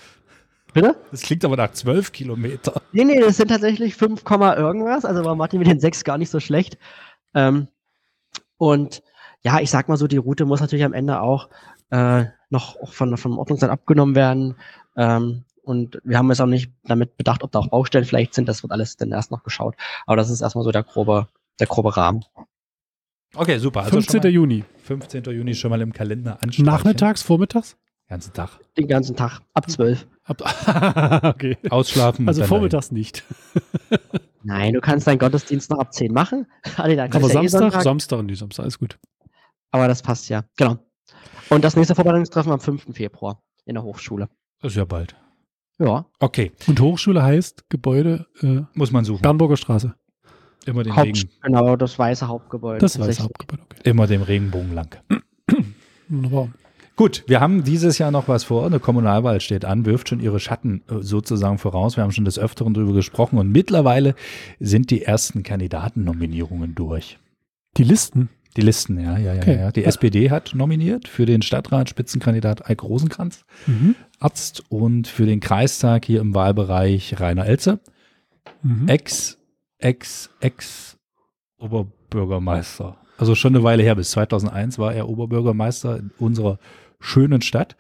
[0.73, 0.97] Bitte?
[1.11, 2.81] Das klingt aber nach zwölf Kilometer.
[2.93, 5.05] Nee, nee, das sind tatsächlich 5, Komma irgendwas.
[5.05, 6.79] Also war Martin mit den 6 gar nicht so schlecht.
[7.35, 7.69] Ähm,
[8.57, 9.03] und
[9.43, 11.49] ja, ich sag mal so, die Route muss natürlich am Ende auch
[11.91, 14.57] äh, noch von, vom Ordnungsamt abgenommen werden.
[14.97, 18.49] Ähm, und wir haben jetzt auch nicht damit bedacht, ob da auch Baustellen vielleicht sind.
[18.49, 19.77] Das wird alles dann erst noch geschaut.
[20.07, 22.25] Aber das ist erstmal so der grobe, der grobe Rahmen.
[23.35, 23.81] Okay, super.
[23.81, 24.23] Also 15.
[24.23, 24.65] schon mal, Juni.
[24.83, 25.25] 15.
[25.25, 26.65] Juni schon mal im Kalender anstreichen.
[26.65, 27.77] Nachmittags, vormittags?
[28.09, 28.59] Ganzen Tag.
[28.77, 29.41] Den ganzen Tag.
[29.55, 30.07] Ab 12.
[30.25, 31.57] Ab, okay.
[31.71, 32.27] Ausschlafen.
[32.27, 33.23] Also vormittags nicht.
[34.43, 36.47] Nein, du kannst deinen Gottesdienst noch ab 10 machen.
[36.77, 37.83] Aber ja eh Samstag, Sonntag.
[37.83, 38.99] Samstag nicht Samstag, alles gut.
[39.71, 40.43] Aber das passt ja.
[40.57, 40.79] Genau.
[41.49, 42.95] Und das nächste Vorbereitungstreffen am 5.
[42.95, 44.29] Februar in der Hochschule.
[44.63, 45.17] Das ist ja bald.
[45.79, 46.05] Ja.
[46.19, 49.23] Okay, Und Hochschule heißt Gebäude äh, muss man suchen.
[49.23, 49.95] Bernburger Straße.
[50.67, 52.81] Immer den, Haupt, Regen, genau, das weiße Hauptgebäude.
[52.81, 53.25] Das weiß tatsächlich.
[53.25, 53.89] Hauptgebäude, okay.
[53.89, 54.97] immer dem Regenbogen lang.
[56.09, 56.51] Wunderbar.
[56.97, 58.67] Gut, wir haben dieses Jahr noch was vor.
[58.67, 61.97] Eine Kommunalwahl steht an, wirft schon ihre Schatten äh, sozusagen voraus.
[61.97, 64.15] Wir haben schon des Öfteren darüber gesprochen und mittlerweile
[64.59, 67.19] sind die ersten Kandidatennominierungen durch.
[67.79, 68.29] Die Listen.
[68.57, 69.41] Die Listen, ja, ja, ja.
[69.43, 69.57] Okay.
[69.59, 69.73] ja.
[69.73, 73.95] Die SPD hat nominiert für den Stadtrat Spitzenkandidat Eik Rosenkranz, Mhm.
[74.19, 77.81] Arzt, und für den Kreistag hier im Wahlbereich Rainer Elze,
[78.63, 78.89] Mhm.
[78.89, 79.39] Ex,
[79.79, 80.97] Ex, Ex
[81.59, 82.97] Oberbürgermeister.
[83.19, 86.59] Also schon eine Weile her, bis 2001 war er Oberbürgermeister in unserer
[87.01, 87.77] schönen Stadt.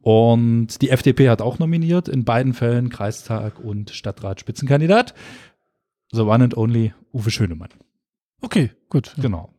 [0.00, 5.14] Und die FDP hat auch nominiert, in beiden Fällen Kreistag und Stadtrat Spitzenkandidat.
[6.12, 7.68] The one and only Uwe Schönemann.
[8.40, 9.14] Okay, gut.
[9.20, 9.50] Genau.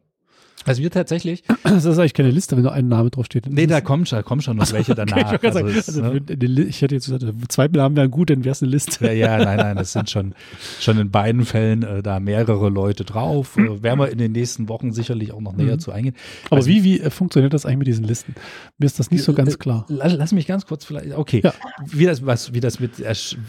[0.65, 3.47] Also wir tatsächlich, Das ist eigentlich keine Liste, wenn nur ein Name draufsteht.
[3.49, 5.17] nee, da kommen schon, da kommen schon noch welche Okay, danach.
[5.34, 6.62] ich, wollte gerade Also sagen, also, ne?
[6.63, 9.06] ich hätte jetzt gesagt, zwei Namen wären gut, dann wäre es eine Liste.
[9.06, 10.34] Ja, ja, nein, nein, das sind schon,
[10.80, 13.58] schon in beiden Fällen äh, da mehrere Leute drauf.
[13.58, 15.80] Äh, werden wir in den nächsten Wochen sicherlich auch noch näher Mhm.
[15.80, 16.15] zu eingehen.
[16.47, 18.36] Aber Also- wie, wie äh, funktioniert das eigentlich mit diesen Listen?
[18.78, 19.86] Mir ist das nicht so ganz klar.
[19.89, 21.54] Lass, lass mich ganz kurz vielleicht, okay, Ja.
[21.86, 22.91] wie das, was, wie das mit,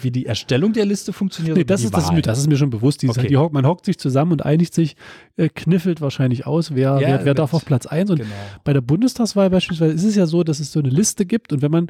[0.03, 1.57] wie die Erstellung der Liste funktioniert.
[1.57, 3.03] Nee, das die ist, das, das ist mir schon bewusst.
[3.03, 3.29] Dieses, Okay.
[3.29, 4.97] die, man hockt sich zusammen und einigt sich,
[5.37, 8.11] äh, kniffelt wahrscheinlich aus, wer, Ja, wer, wer mit- darf auf Platz 1.
[8.11, 8.31] Und Genau.
[8.65, 11.63] bei der Bundestagswahl beispielsweise ist es ja so, dass es so eine Liste gibt und
[11.63, 11.87] wenn man,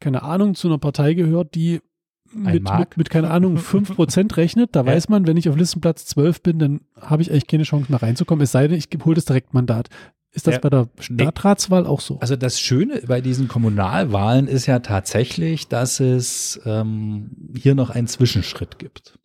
[0.00, 1.80] keine Ahnung, zu einer Partei gehört, die
[2.34, 4.86] mit, mit, mit, keine Ahnung, 5% rechnet, da Ja.
[4.86, 8.02] weiß man, wenn ich auf Listenplatz 12 bin, dann habe ich eigentlich keine Chance mehr
[8.02, 9.88] reinzukommen, es sei denn, ich hole das Direktmandat.
[10.34, 10.60] Ist das Ja.
[10.60, 12.18] bei der Stadtratswahl auch so?
[12.20, 18.06] Also das Schöne bei diesen Kommunalwahlen ist ja tatsächlich, dass es ähm, hier noch einen
[18.06, 19.18] Zwischenschritt gibt.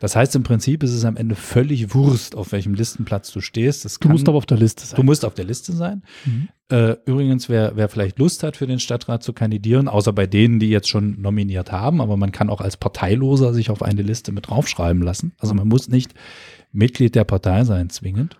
[0.00, 3.84] Das heißt, im Prinzip ist es am Ende völlig Wurst, auf welchem Listenplatz du stehst.
[3.84, 4.96] Das Du kann- musst aber auf der Liste sein.
[4.96, 6.02] Du musst auf der Liste sein.
[6.24, 6.48] Mhm.
[6.68, 10.58] Äh, übrigens, wer, wer vielleicht Lust hat, für den Stadtrat zu kandidieren, außer bei denen,
[10.58, 14.32] die jetzt schon nominiert haben, aber man kann auch als Parteiloser sich auf eine Liste
[14.32, 15.32] mit draufschreiben lassen.
[15.38, 16.12] Also man muss nicht
[16.72, 18.36] Mitglied der Partei sein, zwingend.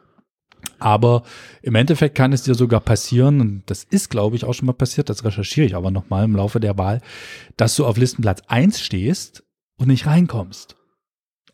[0.79, 1.23] Aber
[1.63, 4.73] im Endeffekt kann es dir sogar passieren, und das ist, glaube ich, auch schon mal
[4.73, 7.01] passiert, das recherchiere ich aber nochmal im Laufe der Wahl,
[7.57, 9.45] dass du auf Listenplatz 1 stehst
[9.79, 10.77] und nicht reinkommst.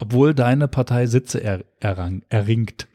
[0.02, 2.88] Obwohl deine Partei Sitze er, errang, erringt.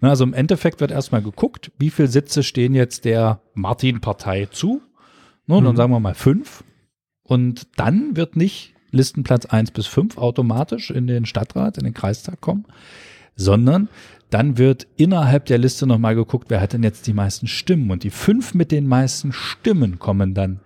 [0.00, 4.82] Na, also im Endeffekt wird erstmal geguckt, wie viele Sitze stehen jetzt der Martin-Partei zu.
[5.46, 5.76] Ne, Dann Mhm.
[5.76, 6.64] sagen wir mal fünf.
[7.22, 12.40] Und dann wird nicht Listenplatz 1 bis 5 automatisch in den Stadtrat, in den Kreistag
[12.40, 12.64] kommen,
[13.36, 13.88] sondern
[14.30, 17.90] dann wird innerhalb der Liste nochmal geguckt, wer hat denn jetzt die meisten Stimmen.
[17.90, 20.60] Und die fünf mit den meisten Stimmen kommen dann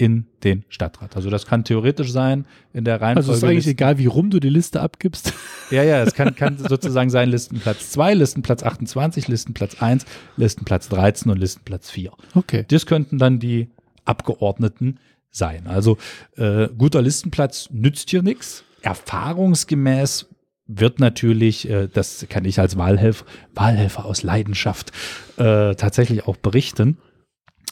[0.00, 1.14] in den Stadtrat.
[1.14, 3.18] Also das kann theoretisch sein in der Reihenfolge.
[3.18, 5.34] Also es ist eigentlich Listen- egal, wie rum du die Liste abgibst.
[5.70, 10.06] ja, ja, es kann, kann sozusagen sein Listenplatz 2, Listenplatz 28, Listenplatz 1,
[10.38, 12.12] Listenplatz 13 und Listenplatz 4.
[12.34, 12.64] Okay.
[12.68, 13.68] Das könnten dann die
[14.06, 14.98] Abgeordneten
[15.30, 15.66] sein.
[15.66, 15.98] Also
[16.38, 18.64] äh, guter Listenplatz nützt hier nichts.
[18.80, 20.28] Erfahrungsgemäß
[20.66, 24.92] wird natürlich, äh, das kann ich als Wahlhelfer, Wahlhelfer aus Leidenschaft
[25.36, 26.96] äh, tatsächlich auch berichten,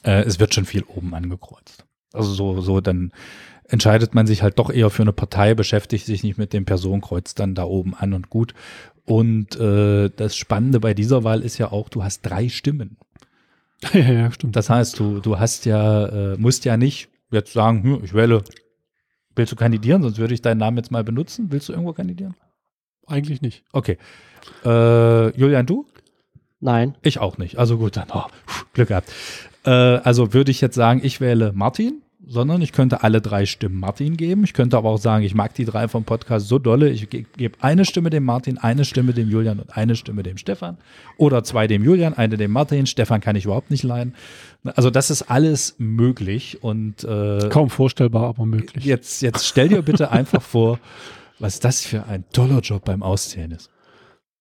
[0.04, 1.86] äh, es wird schon viel oben angekreuzt.
[2.12, 3.12] Also so, so dann
[3.64, 7.34] entscheidet man sich halt doch eher für eine Partei, beschäftigt sich nicht mit dem Personenkreuz
[7.34, 8.54] dann da oben an und gut.
[9.04, 12.96] Und äh, das Spannende bei dieser Wahl ist ja auch, du hast drei Stimmen.
[13.92, 14.56] ja, ja, stimmt.
[14.56, 18.42] Das heißt, du, du hast ja, äh, musst ja nicht jetzt sagen, hm, ich wähle
[19.38, 20.02] Willst du kandidieren?
[20.02, 21.46] Sonst würde ich deinen Namen jetzt mal benutzen.
[21.50, 22.34] Willst du irgendwo kandidieren?
[23.06, 23.62] Eigentlich nicht.
[23.72, 23.96] Okay.
[24.64, 25.86] Äh, Julian, du?
[26.58, 26.96] Nein.
[27.02, 27.56] Ich auch nicht.
[27.56, 28.24] Also gut, dann oh,
[28.72, 29.12] Glück gehabt.
[29.68, 33.78] Äh, also würde ich jetzt sagen, ich wähle Martin, sondern ich könnte alle drei Stimmen
[33.78, 34.44] Martin geben.
[34.44, 36.88] Ich könnte aber auch sagen, ich mag die drei vom Podcast so dolle.
[36.88, 40.38] Ich ge gebe eine Stimme dem Martin, eine Stimme dem Julian und eine Stimme dem
[40.38, 40.78] Stefan.
[41.18, 42.86] Oder zwei dem Julian, eine dem Martin.
[42.86, 44.14] Stefan kann ich überhaupt nicht leiden.
[44.74, 48.84] Also das ist alles möglich und äh, Kaum vorstellbar, aber möglich.
[48.84, 50.78] jetzt, jetzt stell dir bitte einfach vor,
[51.38, 53.70] was das für ein toller Job beim Auszählen ist.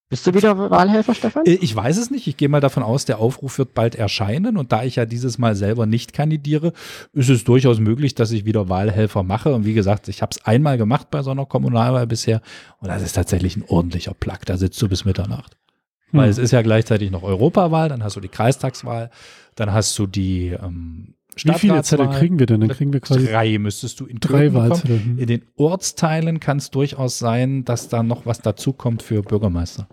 [0.10, 1.46] Bist du wieder Wahlhelfer, Stefan?
[1.46, 2.28] Äh, Ich weiß es nicht.
[2.28, 4.56] Ich gehe mal davon aus, der Aufruf wird bald erscheinen.
[4.56, 6.72] Und da ich ja dieses Mal selber nicht kandidiere,
[7.12, 9.54] ist es durchaus möglich, dass ich wieder Wahlhelfer mache.
[9.54, 12.42] Und wie gesagt, ich habe es einmal gemacht bei so einer Kommunalwahl bisher.
[12.80, 14.46] Und das ist tatsächlich ein ordentlicher Plack.
[14.46, 15.58] Da sitzt du bis Mitternacht.
[16.12, 16.22] Hm.
[16.22, 19.10] Weil es ist ja gleichzeitig noch Europawahl, dann hast du die Kreistagswahl,
[19.56, 22.62] dann hast du die ähm, Wie viele Zettel kriegen wir denn?
[22.62, 24.54] Dann kriegen wir quasi Drei müsstest du in drei.
[24.54, 25.04] Wahlzettel.
[25.04, 25.20] Hm.
[25.20, 29.90] In den Ortsteilen kann es durchaus sein, dass da noch was dazukommt für Bürgermeister.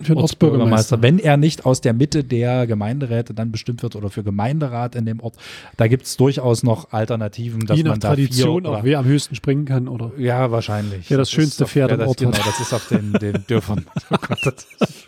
[0.00, 1.02] Für den Ortsbürgermeister.
[1.02, 5.04] Wenn er nicht aus der Mitte der Gemeinderäte dann bestimmt wird oder für Gemeinderat in
[5.06, 5.34] dem Ort,
[5.76, 8.84] da gibt es durchaus noch Alternativen, dass Je nach man da Tradition vier auch, oder,
[8.84, 11.10] wer am höchsten springen kann oder Ja, wahrscheinlich.
[11.10, 12.46] Wer das schönste ist auf- Pferd wer im das, Ort genau, hat.
[12.46, 13.86] das ist auf den, den Dörfern.
[14.10, 14.66] Oh Gott, das,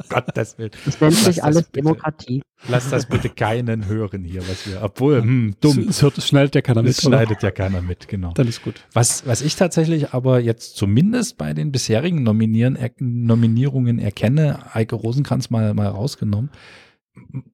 [0.09, 0.71] Gottes Willen.
[0.85, 1.73] Das nennt sich das alles bitte.
[1.73, 2.43] Demokratie.
[2.69, 5.81] Lass das bitte keinen hören hier, was wir, obwohl, hm, dumm.
[5.81, 7.07] Es, es hört, es schneidet ja keiner Das mit.
[7.07, 7.17] oder?
[7.19, 8.31] schneidet ja keiner mit, genau.
[8.35, 8.75] Dann ist gut.
[8.93, 14.95] Was, was ich tatsächlich aber jetzt zumindest bei den bisherigen Nominieren, er, Nominierungen erkenne, Eike
[14.97, 16.51] Rosenkranz mal, mal rausgenommen,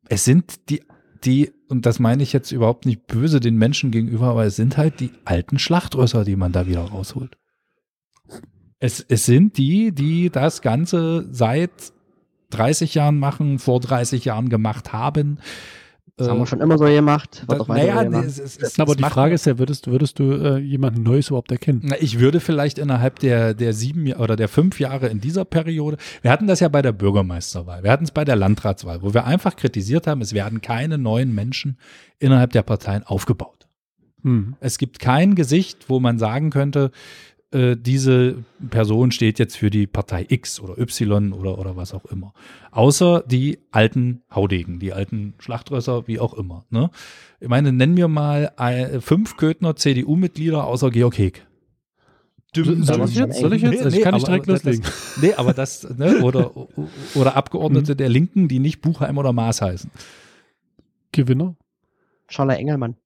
[0.08, 0.82] es sind die,
[1.24, 4.76] die, und das meine ich jetzt überhaupt nicht böse den Menschen gegenüber, aber es sind
[4.76, 7.36] halt die alten Schlachtrösser, die man da wieder rausholt.
[8.78, 11.92] Es, es sind die, die das Ganze seit
[12.50, 15.38] 30 Jahren machen, vor 30 Jahren gemacht haben.
[16.18, 17.44] Das haben wir schon immer so gemacht.
[17.46, 18.24] Weiter naja, so gemacht.
[18.26, 21.28] es, es, es, Aber es die Frage ist ja, würdest, würdest du äh, jemanden Neues
[21.28, 21.80] überhaupt erkennen?
[21.84, 25.96] Na, Ich würde vielleicht innerhalb der, der sieben oder der fünf Jahre in dieser Periode,
[26.22, 29.26] wir hatten das ja bei der Bürgermeisterwahl, wir hatten es bei der Landratswahl, wo wir
[29.26, 31.78] einfach kritisiert haben, es werden keine neuen Menschen
[32.18, 33.68] innerhalb der Parteien aufgebaut.
[34.22, 34.56] Hm.
[34.58, 36.90] Es gibt kein Gesicht, wo man sagen könnte,
[37.50, 42.04] äh, diese Person steht jetzt für die Partei X oder Y oder, oder was auch
[42.06, 42.32] immer.
[42.70, 46.66] Außer die alten Haudegen, die alten Schlachtrösser, wie auch immer.
[46.70, 46.90] Ne?
[47.40, 51.46] Ich meine, nennen wir mal äh, fünf Köthner CDU-Mitglieder außer Georg Heg.
[52.54, 53.38] Soll, soll ich jetzt?
[53.40, 53.82] Soll ich jetzt?
[53.82, 54.82] Also ich kann nicht aber- direkt loslegen.
[54.82, 56.52] Das, nee, aber das, ne, oder,
[57.14, 59.90] oder Abgeordnete der Linken, die nicht Buchheim oder Maas heißen.
[61.12, 61.56] Gewinner?
[62.28, 62.96] Scholler Engelmann.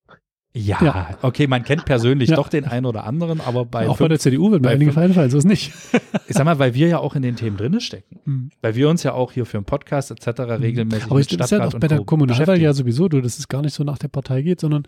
[0.54, 1.18] Ja, Ja.
[1.22, 2.36] okay, man kennt persönlich Ja.
[2.36, 4.74] doch den einen oder anderen, aber bei, auch bei fünf, der CDU wird mir bei
[4.74, 5.72] einige fünf- einfallen, so ist nicht.
[6.28, 8.18] ich sag mal, weil wir ja auch in den Themen drinne stecken.
[8.24, 8.50] Hm.
[8.60, 10.40] Weil wir uns ja auch hier für einen Podcast etc.
[10.60, 12.04] regelmäßig Aber ich das ist ja auch bei der.
[12.04, 14.82] Kommunalwahl ja sowieso, du, dass es gar nicht so nach der Partei geht, sondern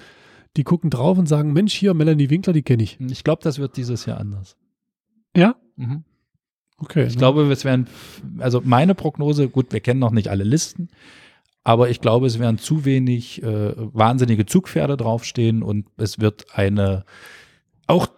[0.58, 3.00] die gucken drauf und sagen, Mensch, hier, Melanie Winkler, die kenne ich.
[3.00, 4.56] Ich glaube, das wird dieses Jahr anders.
[5.34, 5.56] Ja?
[5.76, 6.04] Mhm.
[6.76, 7.06] Okay.
[7.06, 7.86] Ich glaube, es werden,
[8.38, 10.88] also meine Prognose, gut, wir kennen noch nicht alle Listen,
[11.64, 17.04] aber ich glaube, es werden zu wenig äh, wahnsinnige Zugpferde draufstehen und es wird eine,
[17.86, 18.08] auch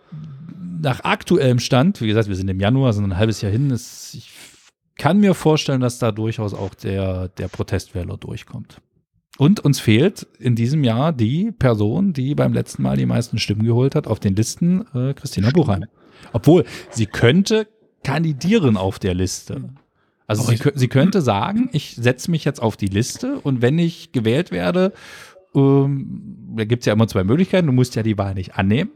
[0.82, 4.14] nach aktuellem Stand, wie gesagt, wir sind im Januar, sind ein halbes Jahr hin, es,
[4.14, 4.32] ich
[4.98, 8.80] kann mir vorstellen, dass da durchaus auch der, der Protestwähler durchkommt.
[9.38, 13.64] Und uns fehlt in diesem Jahr die Person, die beim letzten Mal die meisten Stimmen
[13.64, 15.84] geholt hat auf den Listen, äh, Christina Buchheim.
[16.32, 17.68] Obwohl, sie könnte
[18.02, 19.70] kandidieren auf der Liste.
[20.26, 24.12] Also sie, sie könnte sagen, ich setze mich jetzt auf die Liste und wenn ich
[24.12, 24.92] gewählt werde,
[25.54, 27.66] ähm, da gibt es ja immer zwei Möglichkeiten.
[27.66, 28.90] Du musst ja die Wahl nicht annehmen,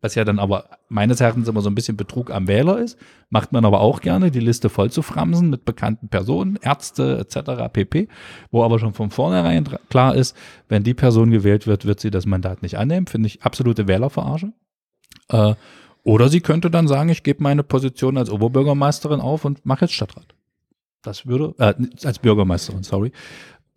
[0.00, 2.96] was ja dann aber meines Erachtens immer so ein bisschen Betrug am Wähler ist.
[3.28, 7.72] Macht man aber auch gerne, die Liste voll zu framsen mit bekannten Personen, Ärzte etc.
[7.72, 8.08] pp.
[8.50, 10.36] Wo aber schon von vornherein klar ist,
[10.68, 13.06] wenn die Person gewählt wird, wird sie das Mandat nicht annehmen.
[13.08, 14.52] Finde ich absolute Wählerverarsche.
[15.28, 15.54] Äh,
[16.04, 19.94] oder sie könnte dann sagen, ich gebe meine Position als Oberbürgermeisterin auf und mache jetzt
[19.94, 20.37] Stadtrat.
[21.02, 23.12] Das würde, äh, als Bürgermeisterin, sorry,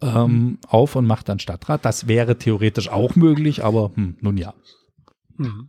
[0.02, 1.86] ähm, auf und macht dann Stadtrat.
[1.86, 4.54] Das wäre theoretisch auch möglich, aber hm, nun ja.
[5.38, 5.68] Mhm.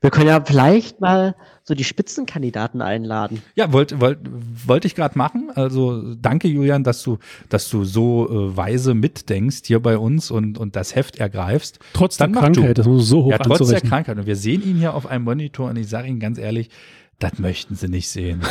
[0.00, 3.42] Wir können ja vielleicht mal so die Spitzenkandidaten einladen.
[3.54, 4.18] Ja, wollte wollt,
[4.66, 5.50] wollte ich gerade machen.
[5.54, 10.58] Also danke, Julian, dass du, dass du so äh, weise mitdenkst hier bei uns und,
[10.58, 11.80] und das Heft ergreifst.
[11.92, 13.80] Trotz der Dann mach Krankheit, das muss so hoch Ja, trotz der.
[13.80, 14.16] Krankheit.
[14.16, 16.70] Und wir sehen ihn hier auf einem Monitor und ich sage Ihnen ganz ehrlich,
[17.18, 18.40] das möchten Sie nicht sehen.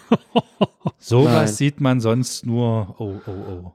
[0.98, 3.72] Sowas sieht man sonst nur, oh, oh, oh.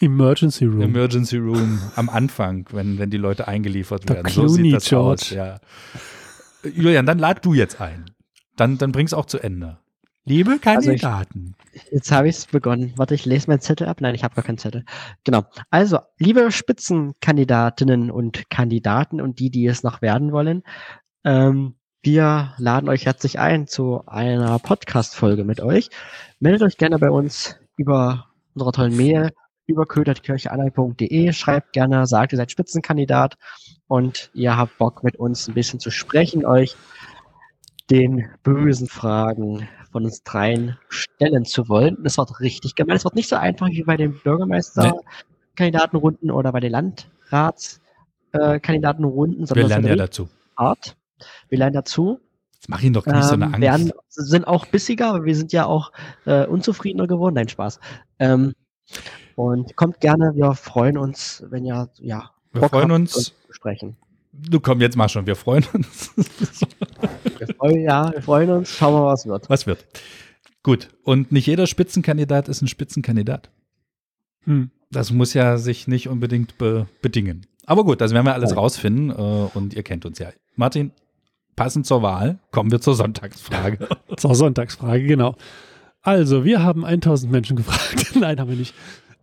[0.00, 0.82] Emergency Room.
[0.82, 4.28] Emergency Room am Anfang, wenn, wenn die Leute eingeliefert Der werden.
[4.28, 5.12] So sieht Clooney das George.
[5.22, 5.60] aus, ja.
[6.64, 8.04] Julian, dann lad du jetzt ein.
[8.56, 9.78] Dann, dann bring's auch zu Ende.
[10.24, 11.54] Liebe Also ich- Kandidaten.
[11.90, 12.92] Jetzt habe ich es begonnen.
[12.96, 14.00] Warte, ich lese meinen Zettel ab.
[14.00, 14.84] Nein, ich habe gar keinen Zettel.
[15.24, 15.44] Genau.
[15.70, 20.62] Also, liebe Spitzenkandidatinnen und Kandidaten und die, die es noch werden wollen,
[21.24, 21.74] ähm,
[22.06, 25.90] wir laden euch herzlich ein zu einer Podcast-Folge mit euch.
[26.38, 29.30] Meldet euch gerne bei uns über unserer tollen Mail
[29.66, 31.32] über köderkircheanhalt.de.
[31.32, 33.34] Schreibt gerne, sagt, ihr seid Spitzenkandidat
[33.88, 36.76] und ihr habt Bock mit uns ein bisschen zu sprechen, euch
[37.90, 41.96] den bösen Fragen von uns dreien stellen zu wollen.
[42.04, 42.98] Das wird richtig gemein.
[42.98, 49.64] Es wird nicht so einfach wie bei den Bürgermeisterkandidatenrunden oder bei den Landratskandidatenrunden, äh, sondern
[49.64, 50.28] wir lernen ja dazu.
[50.54, 50.95] Art.
[51.48, 52.20] Wir lernen dazu.
[52.54, 53.60] Jetzt mach ihn doch nicht ähm, so eine ähm, Angst.
[53.60, 55.92] Werden, sind auch bissiger, aber wir sind ja auch
[56.24, 57.34] äh, unzufriedener geworden.
[57.34, 57.80] Nein, Spaß.
[58.18, 58.54] Ähm,
[59.34, 63.34] und kommt gerne, wir freuen uns, wenn ihr ja wir Bock freuen habt, uns, uns
[63.50, 63.96] sprechen.
[64.32, 66.10] Du komm jetzt mal schon, wir freuen uns.
[66.16, 68.70] wir freuen, ja, wir freuen uns.
[68.70, 69.48] Schauen wir mal, was wird.
[69.48, 69.84] Was wird.
[70.62, 70.88] Gut.
[71.04, 73.50] Und nicht jeder Spitzenkandidat ist ein Spitzenkandidat.
[74.44, 74.70] Hm.
[74.90, 77.46] Das muss ja sich nicht unbedingt be bedingen.
[77.66, 79.14] Aber gut, das werden wir alles rausfinden äh,
[79.54, 80.30] und ihr kennt uns ja.
[80.54, 80.92] Martin,
[81.56, 83.88] passend zur Wahl kommen wir zur Sonntagsfrage.
[84.16, 85.34] zur Sonntagsfrage, genau.
[86.02, 88.14] Also, wir haben 1000 Menschen gefragt.
[88.14, 88.74] Nein, haben wir nicht.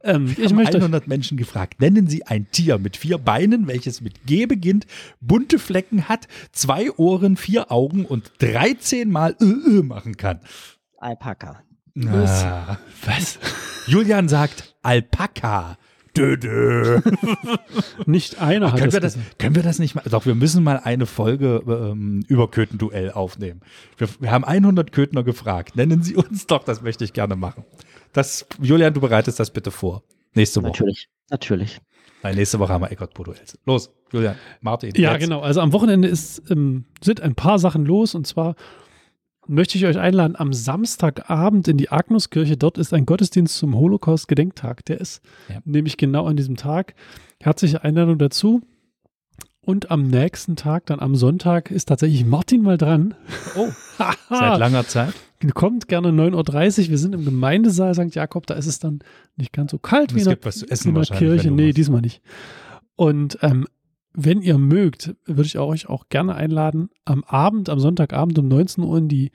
[0.04, 1.80] Ähm, wir ich haben möchte 100 Menschen gefragt.
[1.80, 4.86] Nennen Sie ein Tier mit vier Beinen, welches mit G beginnt,
[5.22, 10.42] bunte Flecken hat, zwei Ohren, vier Augen und 13 Mal Ö, Ö machen kann.
[10.98, 11.64] Alpaka.
[12.06, 13.40] Ah, was?
[13.88, 15.78] Julian sagt Alpaka.
[16.16, 17.02] Dö, dö.
[18.06, 20.04] nicht einer Ach, können, wir das, können wir das nicht mal?
[20.10, 23.62] Doch, wir müssen mal eine Folge ähm, über Köthenduell aufnehmen.
[23.98, 25.76] Wir, wir haben 100 Köthner gefragt.
[25.76, 27.64] Nennen Sie uns doch, das möchte ich gerne machen.
[28.12, 30.04] Das, Julian, du bereitest das bitte vor.
[30.36, 30.70] Nächste Woche.
[30.70, 31.80] Natürlich, natürlich.
[32.22, 33.58] Nein, nächste Woche haben wir Eckart Boduels.
[33.66, 34.94] Los, Julian, Martin.
[34.96, 35.22] Ja, jetzt.
[35.22, 35.42] genau.
[35.42, 38.56] Also am Wochenende ist, ähm, sind ein paar Sachen los und zwar
[39.48, 42.58] möchte ich euch einladen am Samstagabend in die Agnuskirche.
[42.58, 44.86] Dort ist ein Gottesdienst zum Holocaust-Gedenktag.
[44.86, 45.60] Der ist ja.
[45.66, 46.96] nämlich genau an diesem Tag.
[47.42, 48.62] Herzliche Einladung dazu.
[49.66, 53.16] Und am nächsten Tag, dann am Sonntag, ist tatsächlich Martin mal dran.
[53.56, 53.70] Oh,
[54.30, 55.14] seit langer Zeit.
[55.54, 56.90] Kommt gerne 9.30 Uhr.
[56.90, 58.14] Wir sind im Gemeindesaal St.
[58.16, 58.46] Jakob.
[58.46, 59.00] Da ist es dann
[59.36, 60.38] nicht ganz so kalt wie in der,
[61.18, 61.52] Kirche.
[61.52, 62.22] Nee, diesmal nicht.
[62.96, 63.68] Und ähm,
[64.14, 68.84] wenn ihr mögt, würde ich euch auch gerne einladen, am Abend, am Sonntagabend um 19
[68.84, 69.32] Uhr in die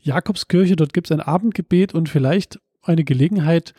[0.00, 0.76] Jakobskirche.
[0.76, 3.74] Dort gibt es ein Abendgebet und vielleicht eine Gelegenheit,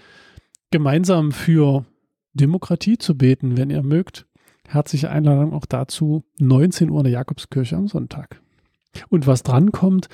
[0.71, 1.85] gemeinsam für
[2.33, 4.27] Demokratie zu beten, wenn ihr mögt.
[4.67, 8.41] Herzliche Einladung auch dazu, 19 Uhr in der Jakobskirche am Sonntag.
[9.09, 10.09] Und was drankommt,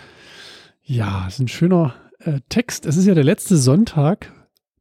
[0.82, 2.86] ja, ist ein schöner äh, Text.
[2.86, 4.32] Es ist ja der letzte Sonntag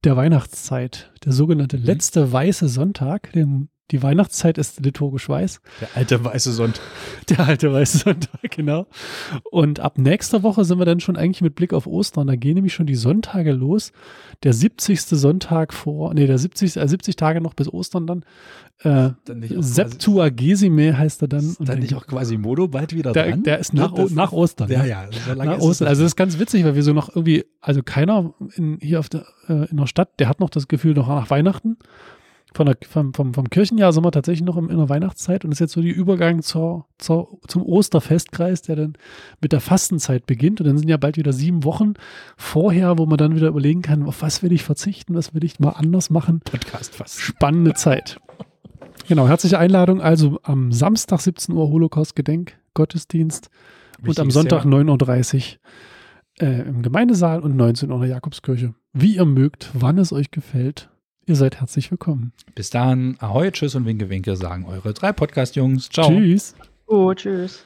[0.04, 1.85] der Weihnachtszeit, der sogenannte mhm.
[1.85, 5.61] letzte weiße Sonntag, den die Weihnachtszeit ist liturgisch weiß.
[5.81, 6.83] Der alte weiße Sonntag.
[7.29, 8.87] Der alte weiße Sonntag, genau.
[9.51, 12.27] Und ab nächster Woche sind wir dann schon eigentlich mit Blick auf Ostern.
[12.27, 13.92] Da gehen nämlich schon die Sonntage los.
[14.42, 15.03] Der 70.
[15.03, 18.25] Sonntag vor, nee, der 70, äh, 70 Tage noch bis Ostern dann.
[18.81, 19.11] Äh,
[19.59, 21.44] Septuagesime heißt er dann.
[21.44, 23.42] Ist dann nicht auch quasi Modo bald wieder der, dran?
[23.42, 24.70] Der ist nach, das, nach Ostern.
[24.70, 25.09] Ja, ja.
[25.27, 25.88] So nach Ostern.
[25.88, 29.11] Also das ist ganz witzig, weil wir so noch irgendwie, also keiner in, hier auf
[29.11, 31.77] der, äh, in der Stadt, der hat noch das Gefühl noch nach Weihnachten
[32.54, 35.58] von der, vom, vom, vom Kirchenjahr sind wir tatsächlich noch in der Weihnachtszeit und ist
[35.58, 38.92] jetzt so die Übergang zur, zur, zum Osterfestkreis, der dann
[39.40, 40.60] mit der Fastenzeit beginnt.
[40.60, 41.94] Und dann sind ja bald wieder sieben Wochen
[42.36, 45.58] vorher, wo man dann wieder überlegen kann, auf was will ich verzichten, was will ich
[45.58, 46.40] mal anders machen.
[46.44, 47.20] Podcast fast.
[47.20, 48.20] Spannende Zeit.
[49.08, 50.00] Genau, herzliche Einladung.
[50.00, 53.50] Also am Samstag 17 Uhr Holocaust-Gedenk, Gottesdienst
[53.98, 55.56] Wichtig und am Sonntag 9.30
[56.40, 58.74] Uhr äh, im Gemeindesaal und 19 Uhr in der Jakobskirche.
[58.92, 60.88] Wie ihr mögt, wann es euch gefällt.
[61.26, 62.32] Ihr seid herzlich willkommen.
[62.54, 65.88] Bis dahin, Ahoi, Tschüss und Winke Winke sagen eure drei Podcast-Jungs.
[65.88, 66.08] Ciao.
[66.10, 66.54] Tschüss.
[66.87, 67.64] Oh, tschüss.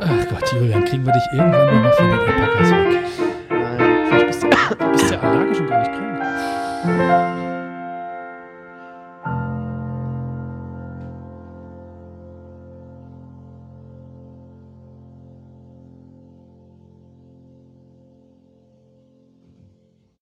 [0.00, 3.02] Ach Gott, Julian, kriegen wir dich irgendwann mal noch von den Alpakas weg?
[3.50, 4.06] Nein.
[4.08, 4.48] Vielleicht bist du,
[4.92, 7.41] bist du allergisch und gar nicht krank.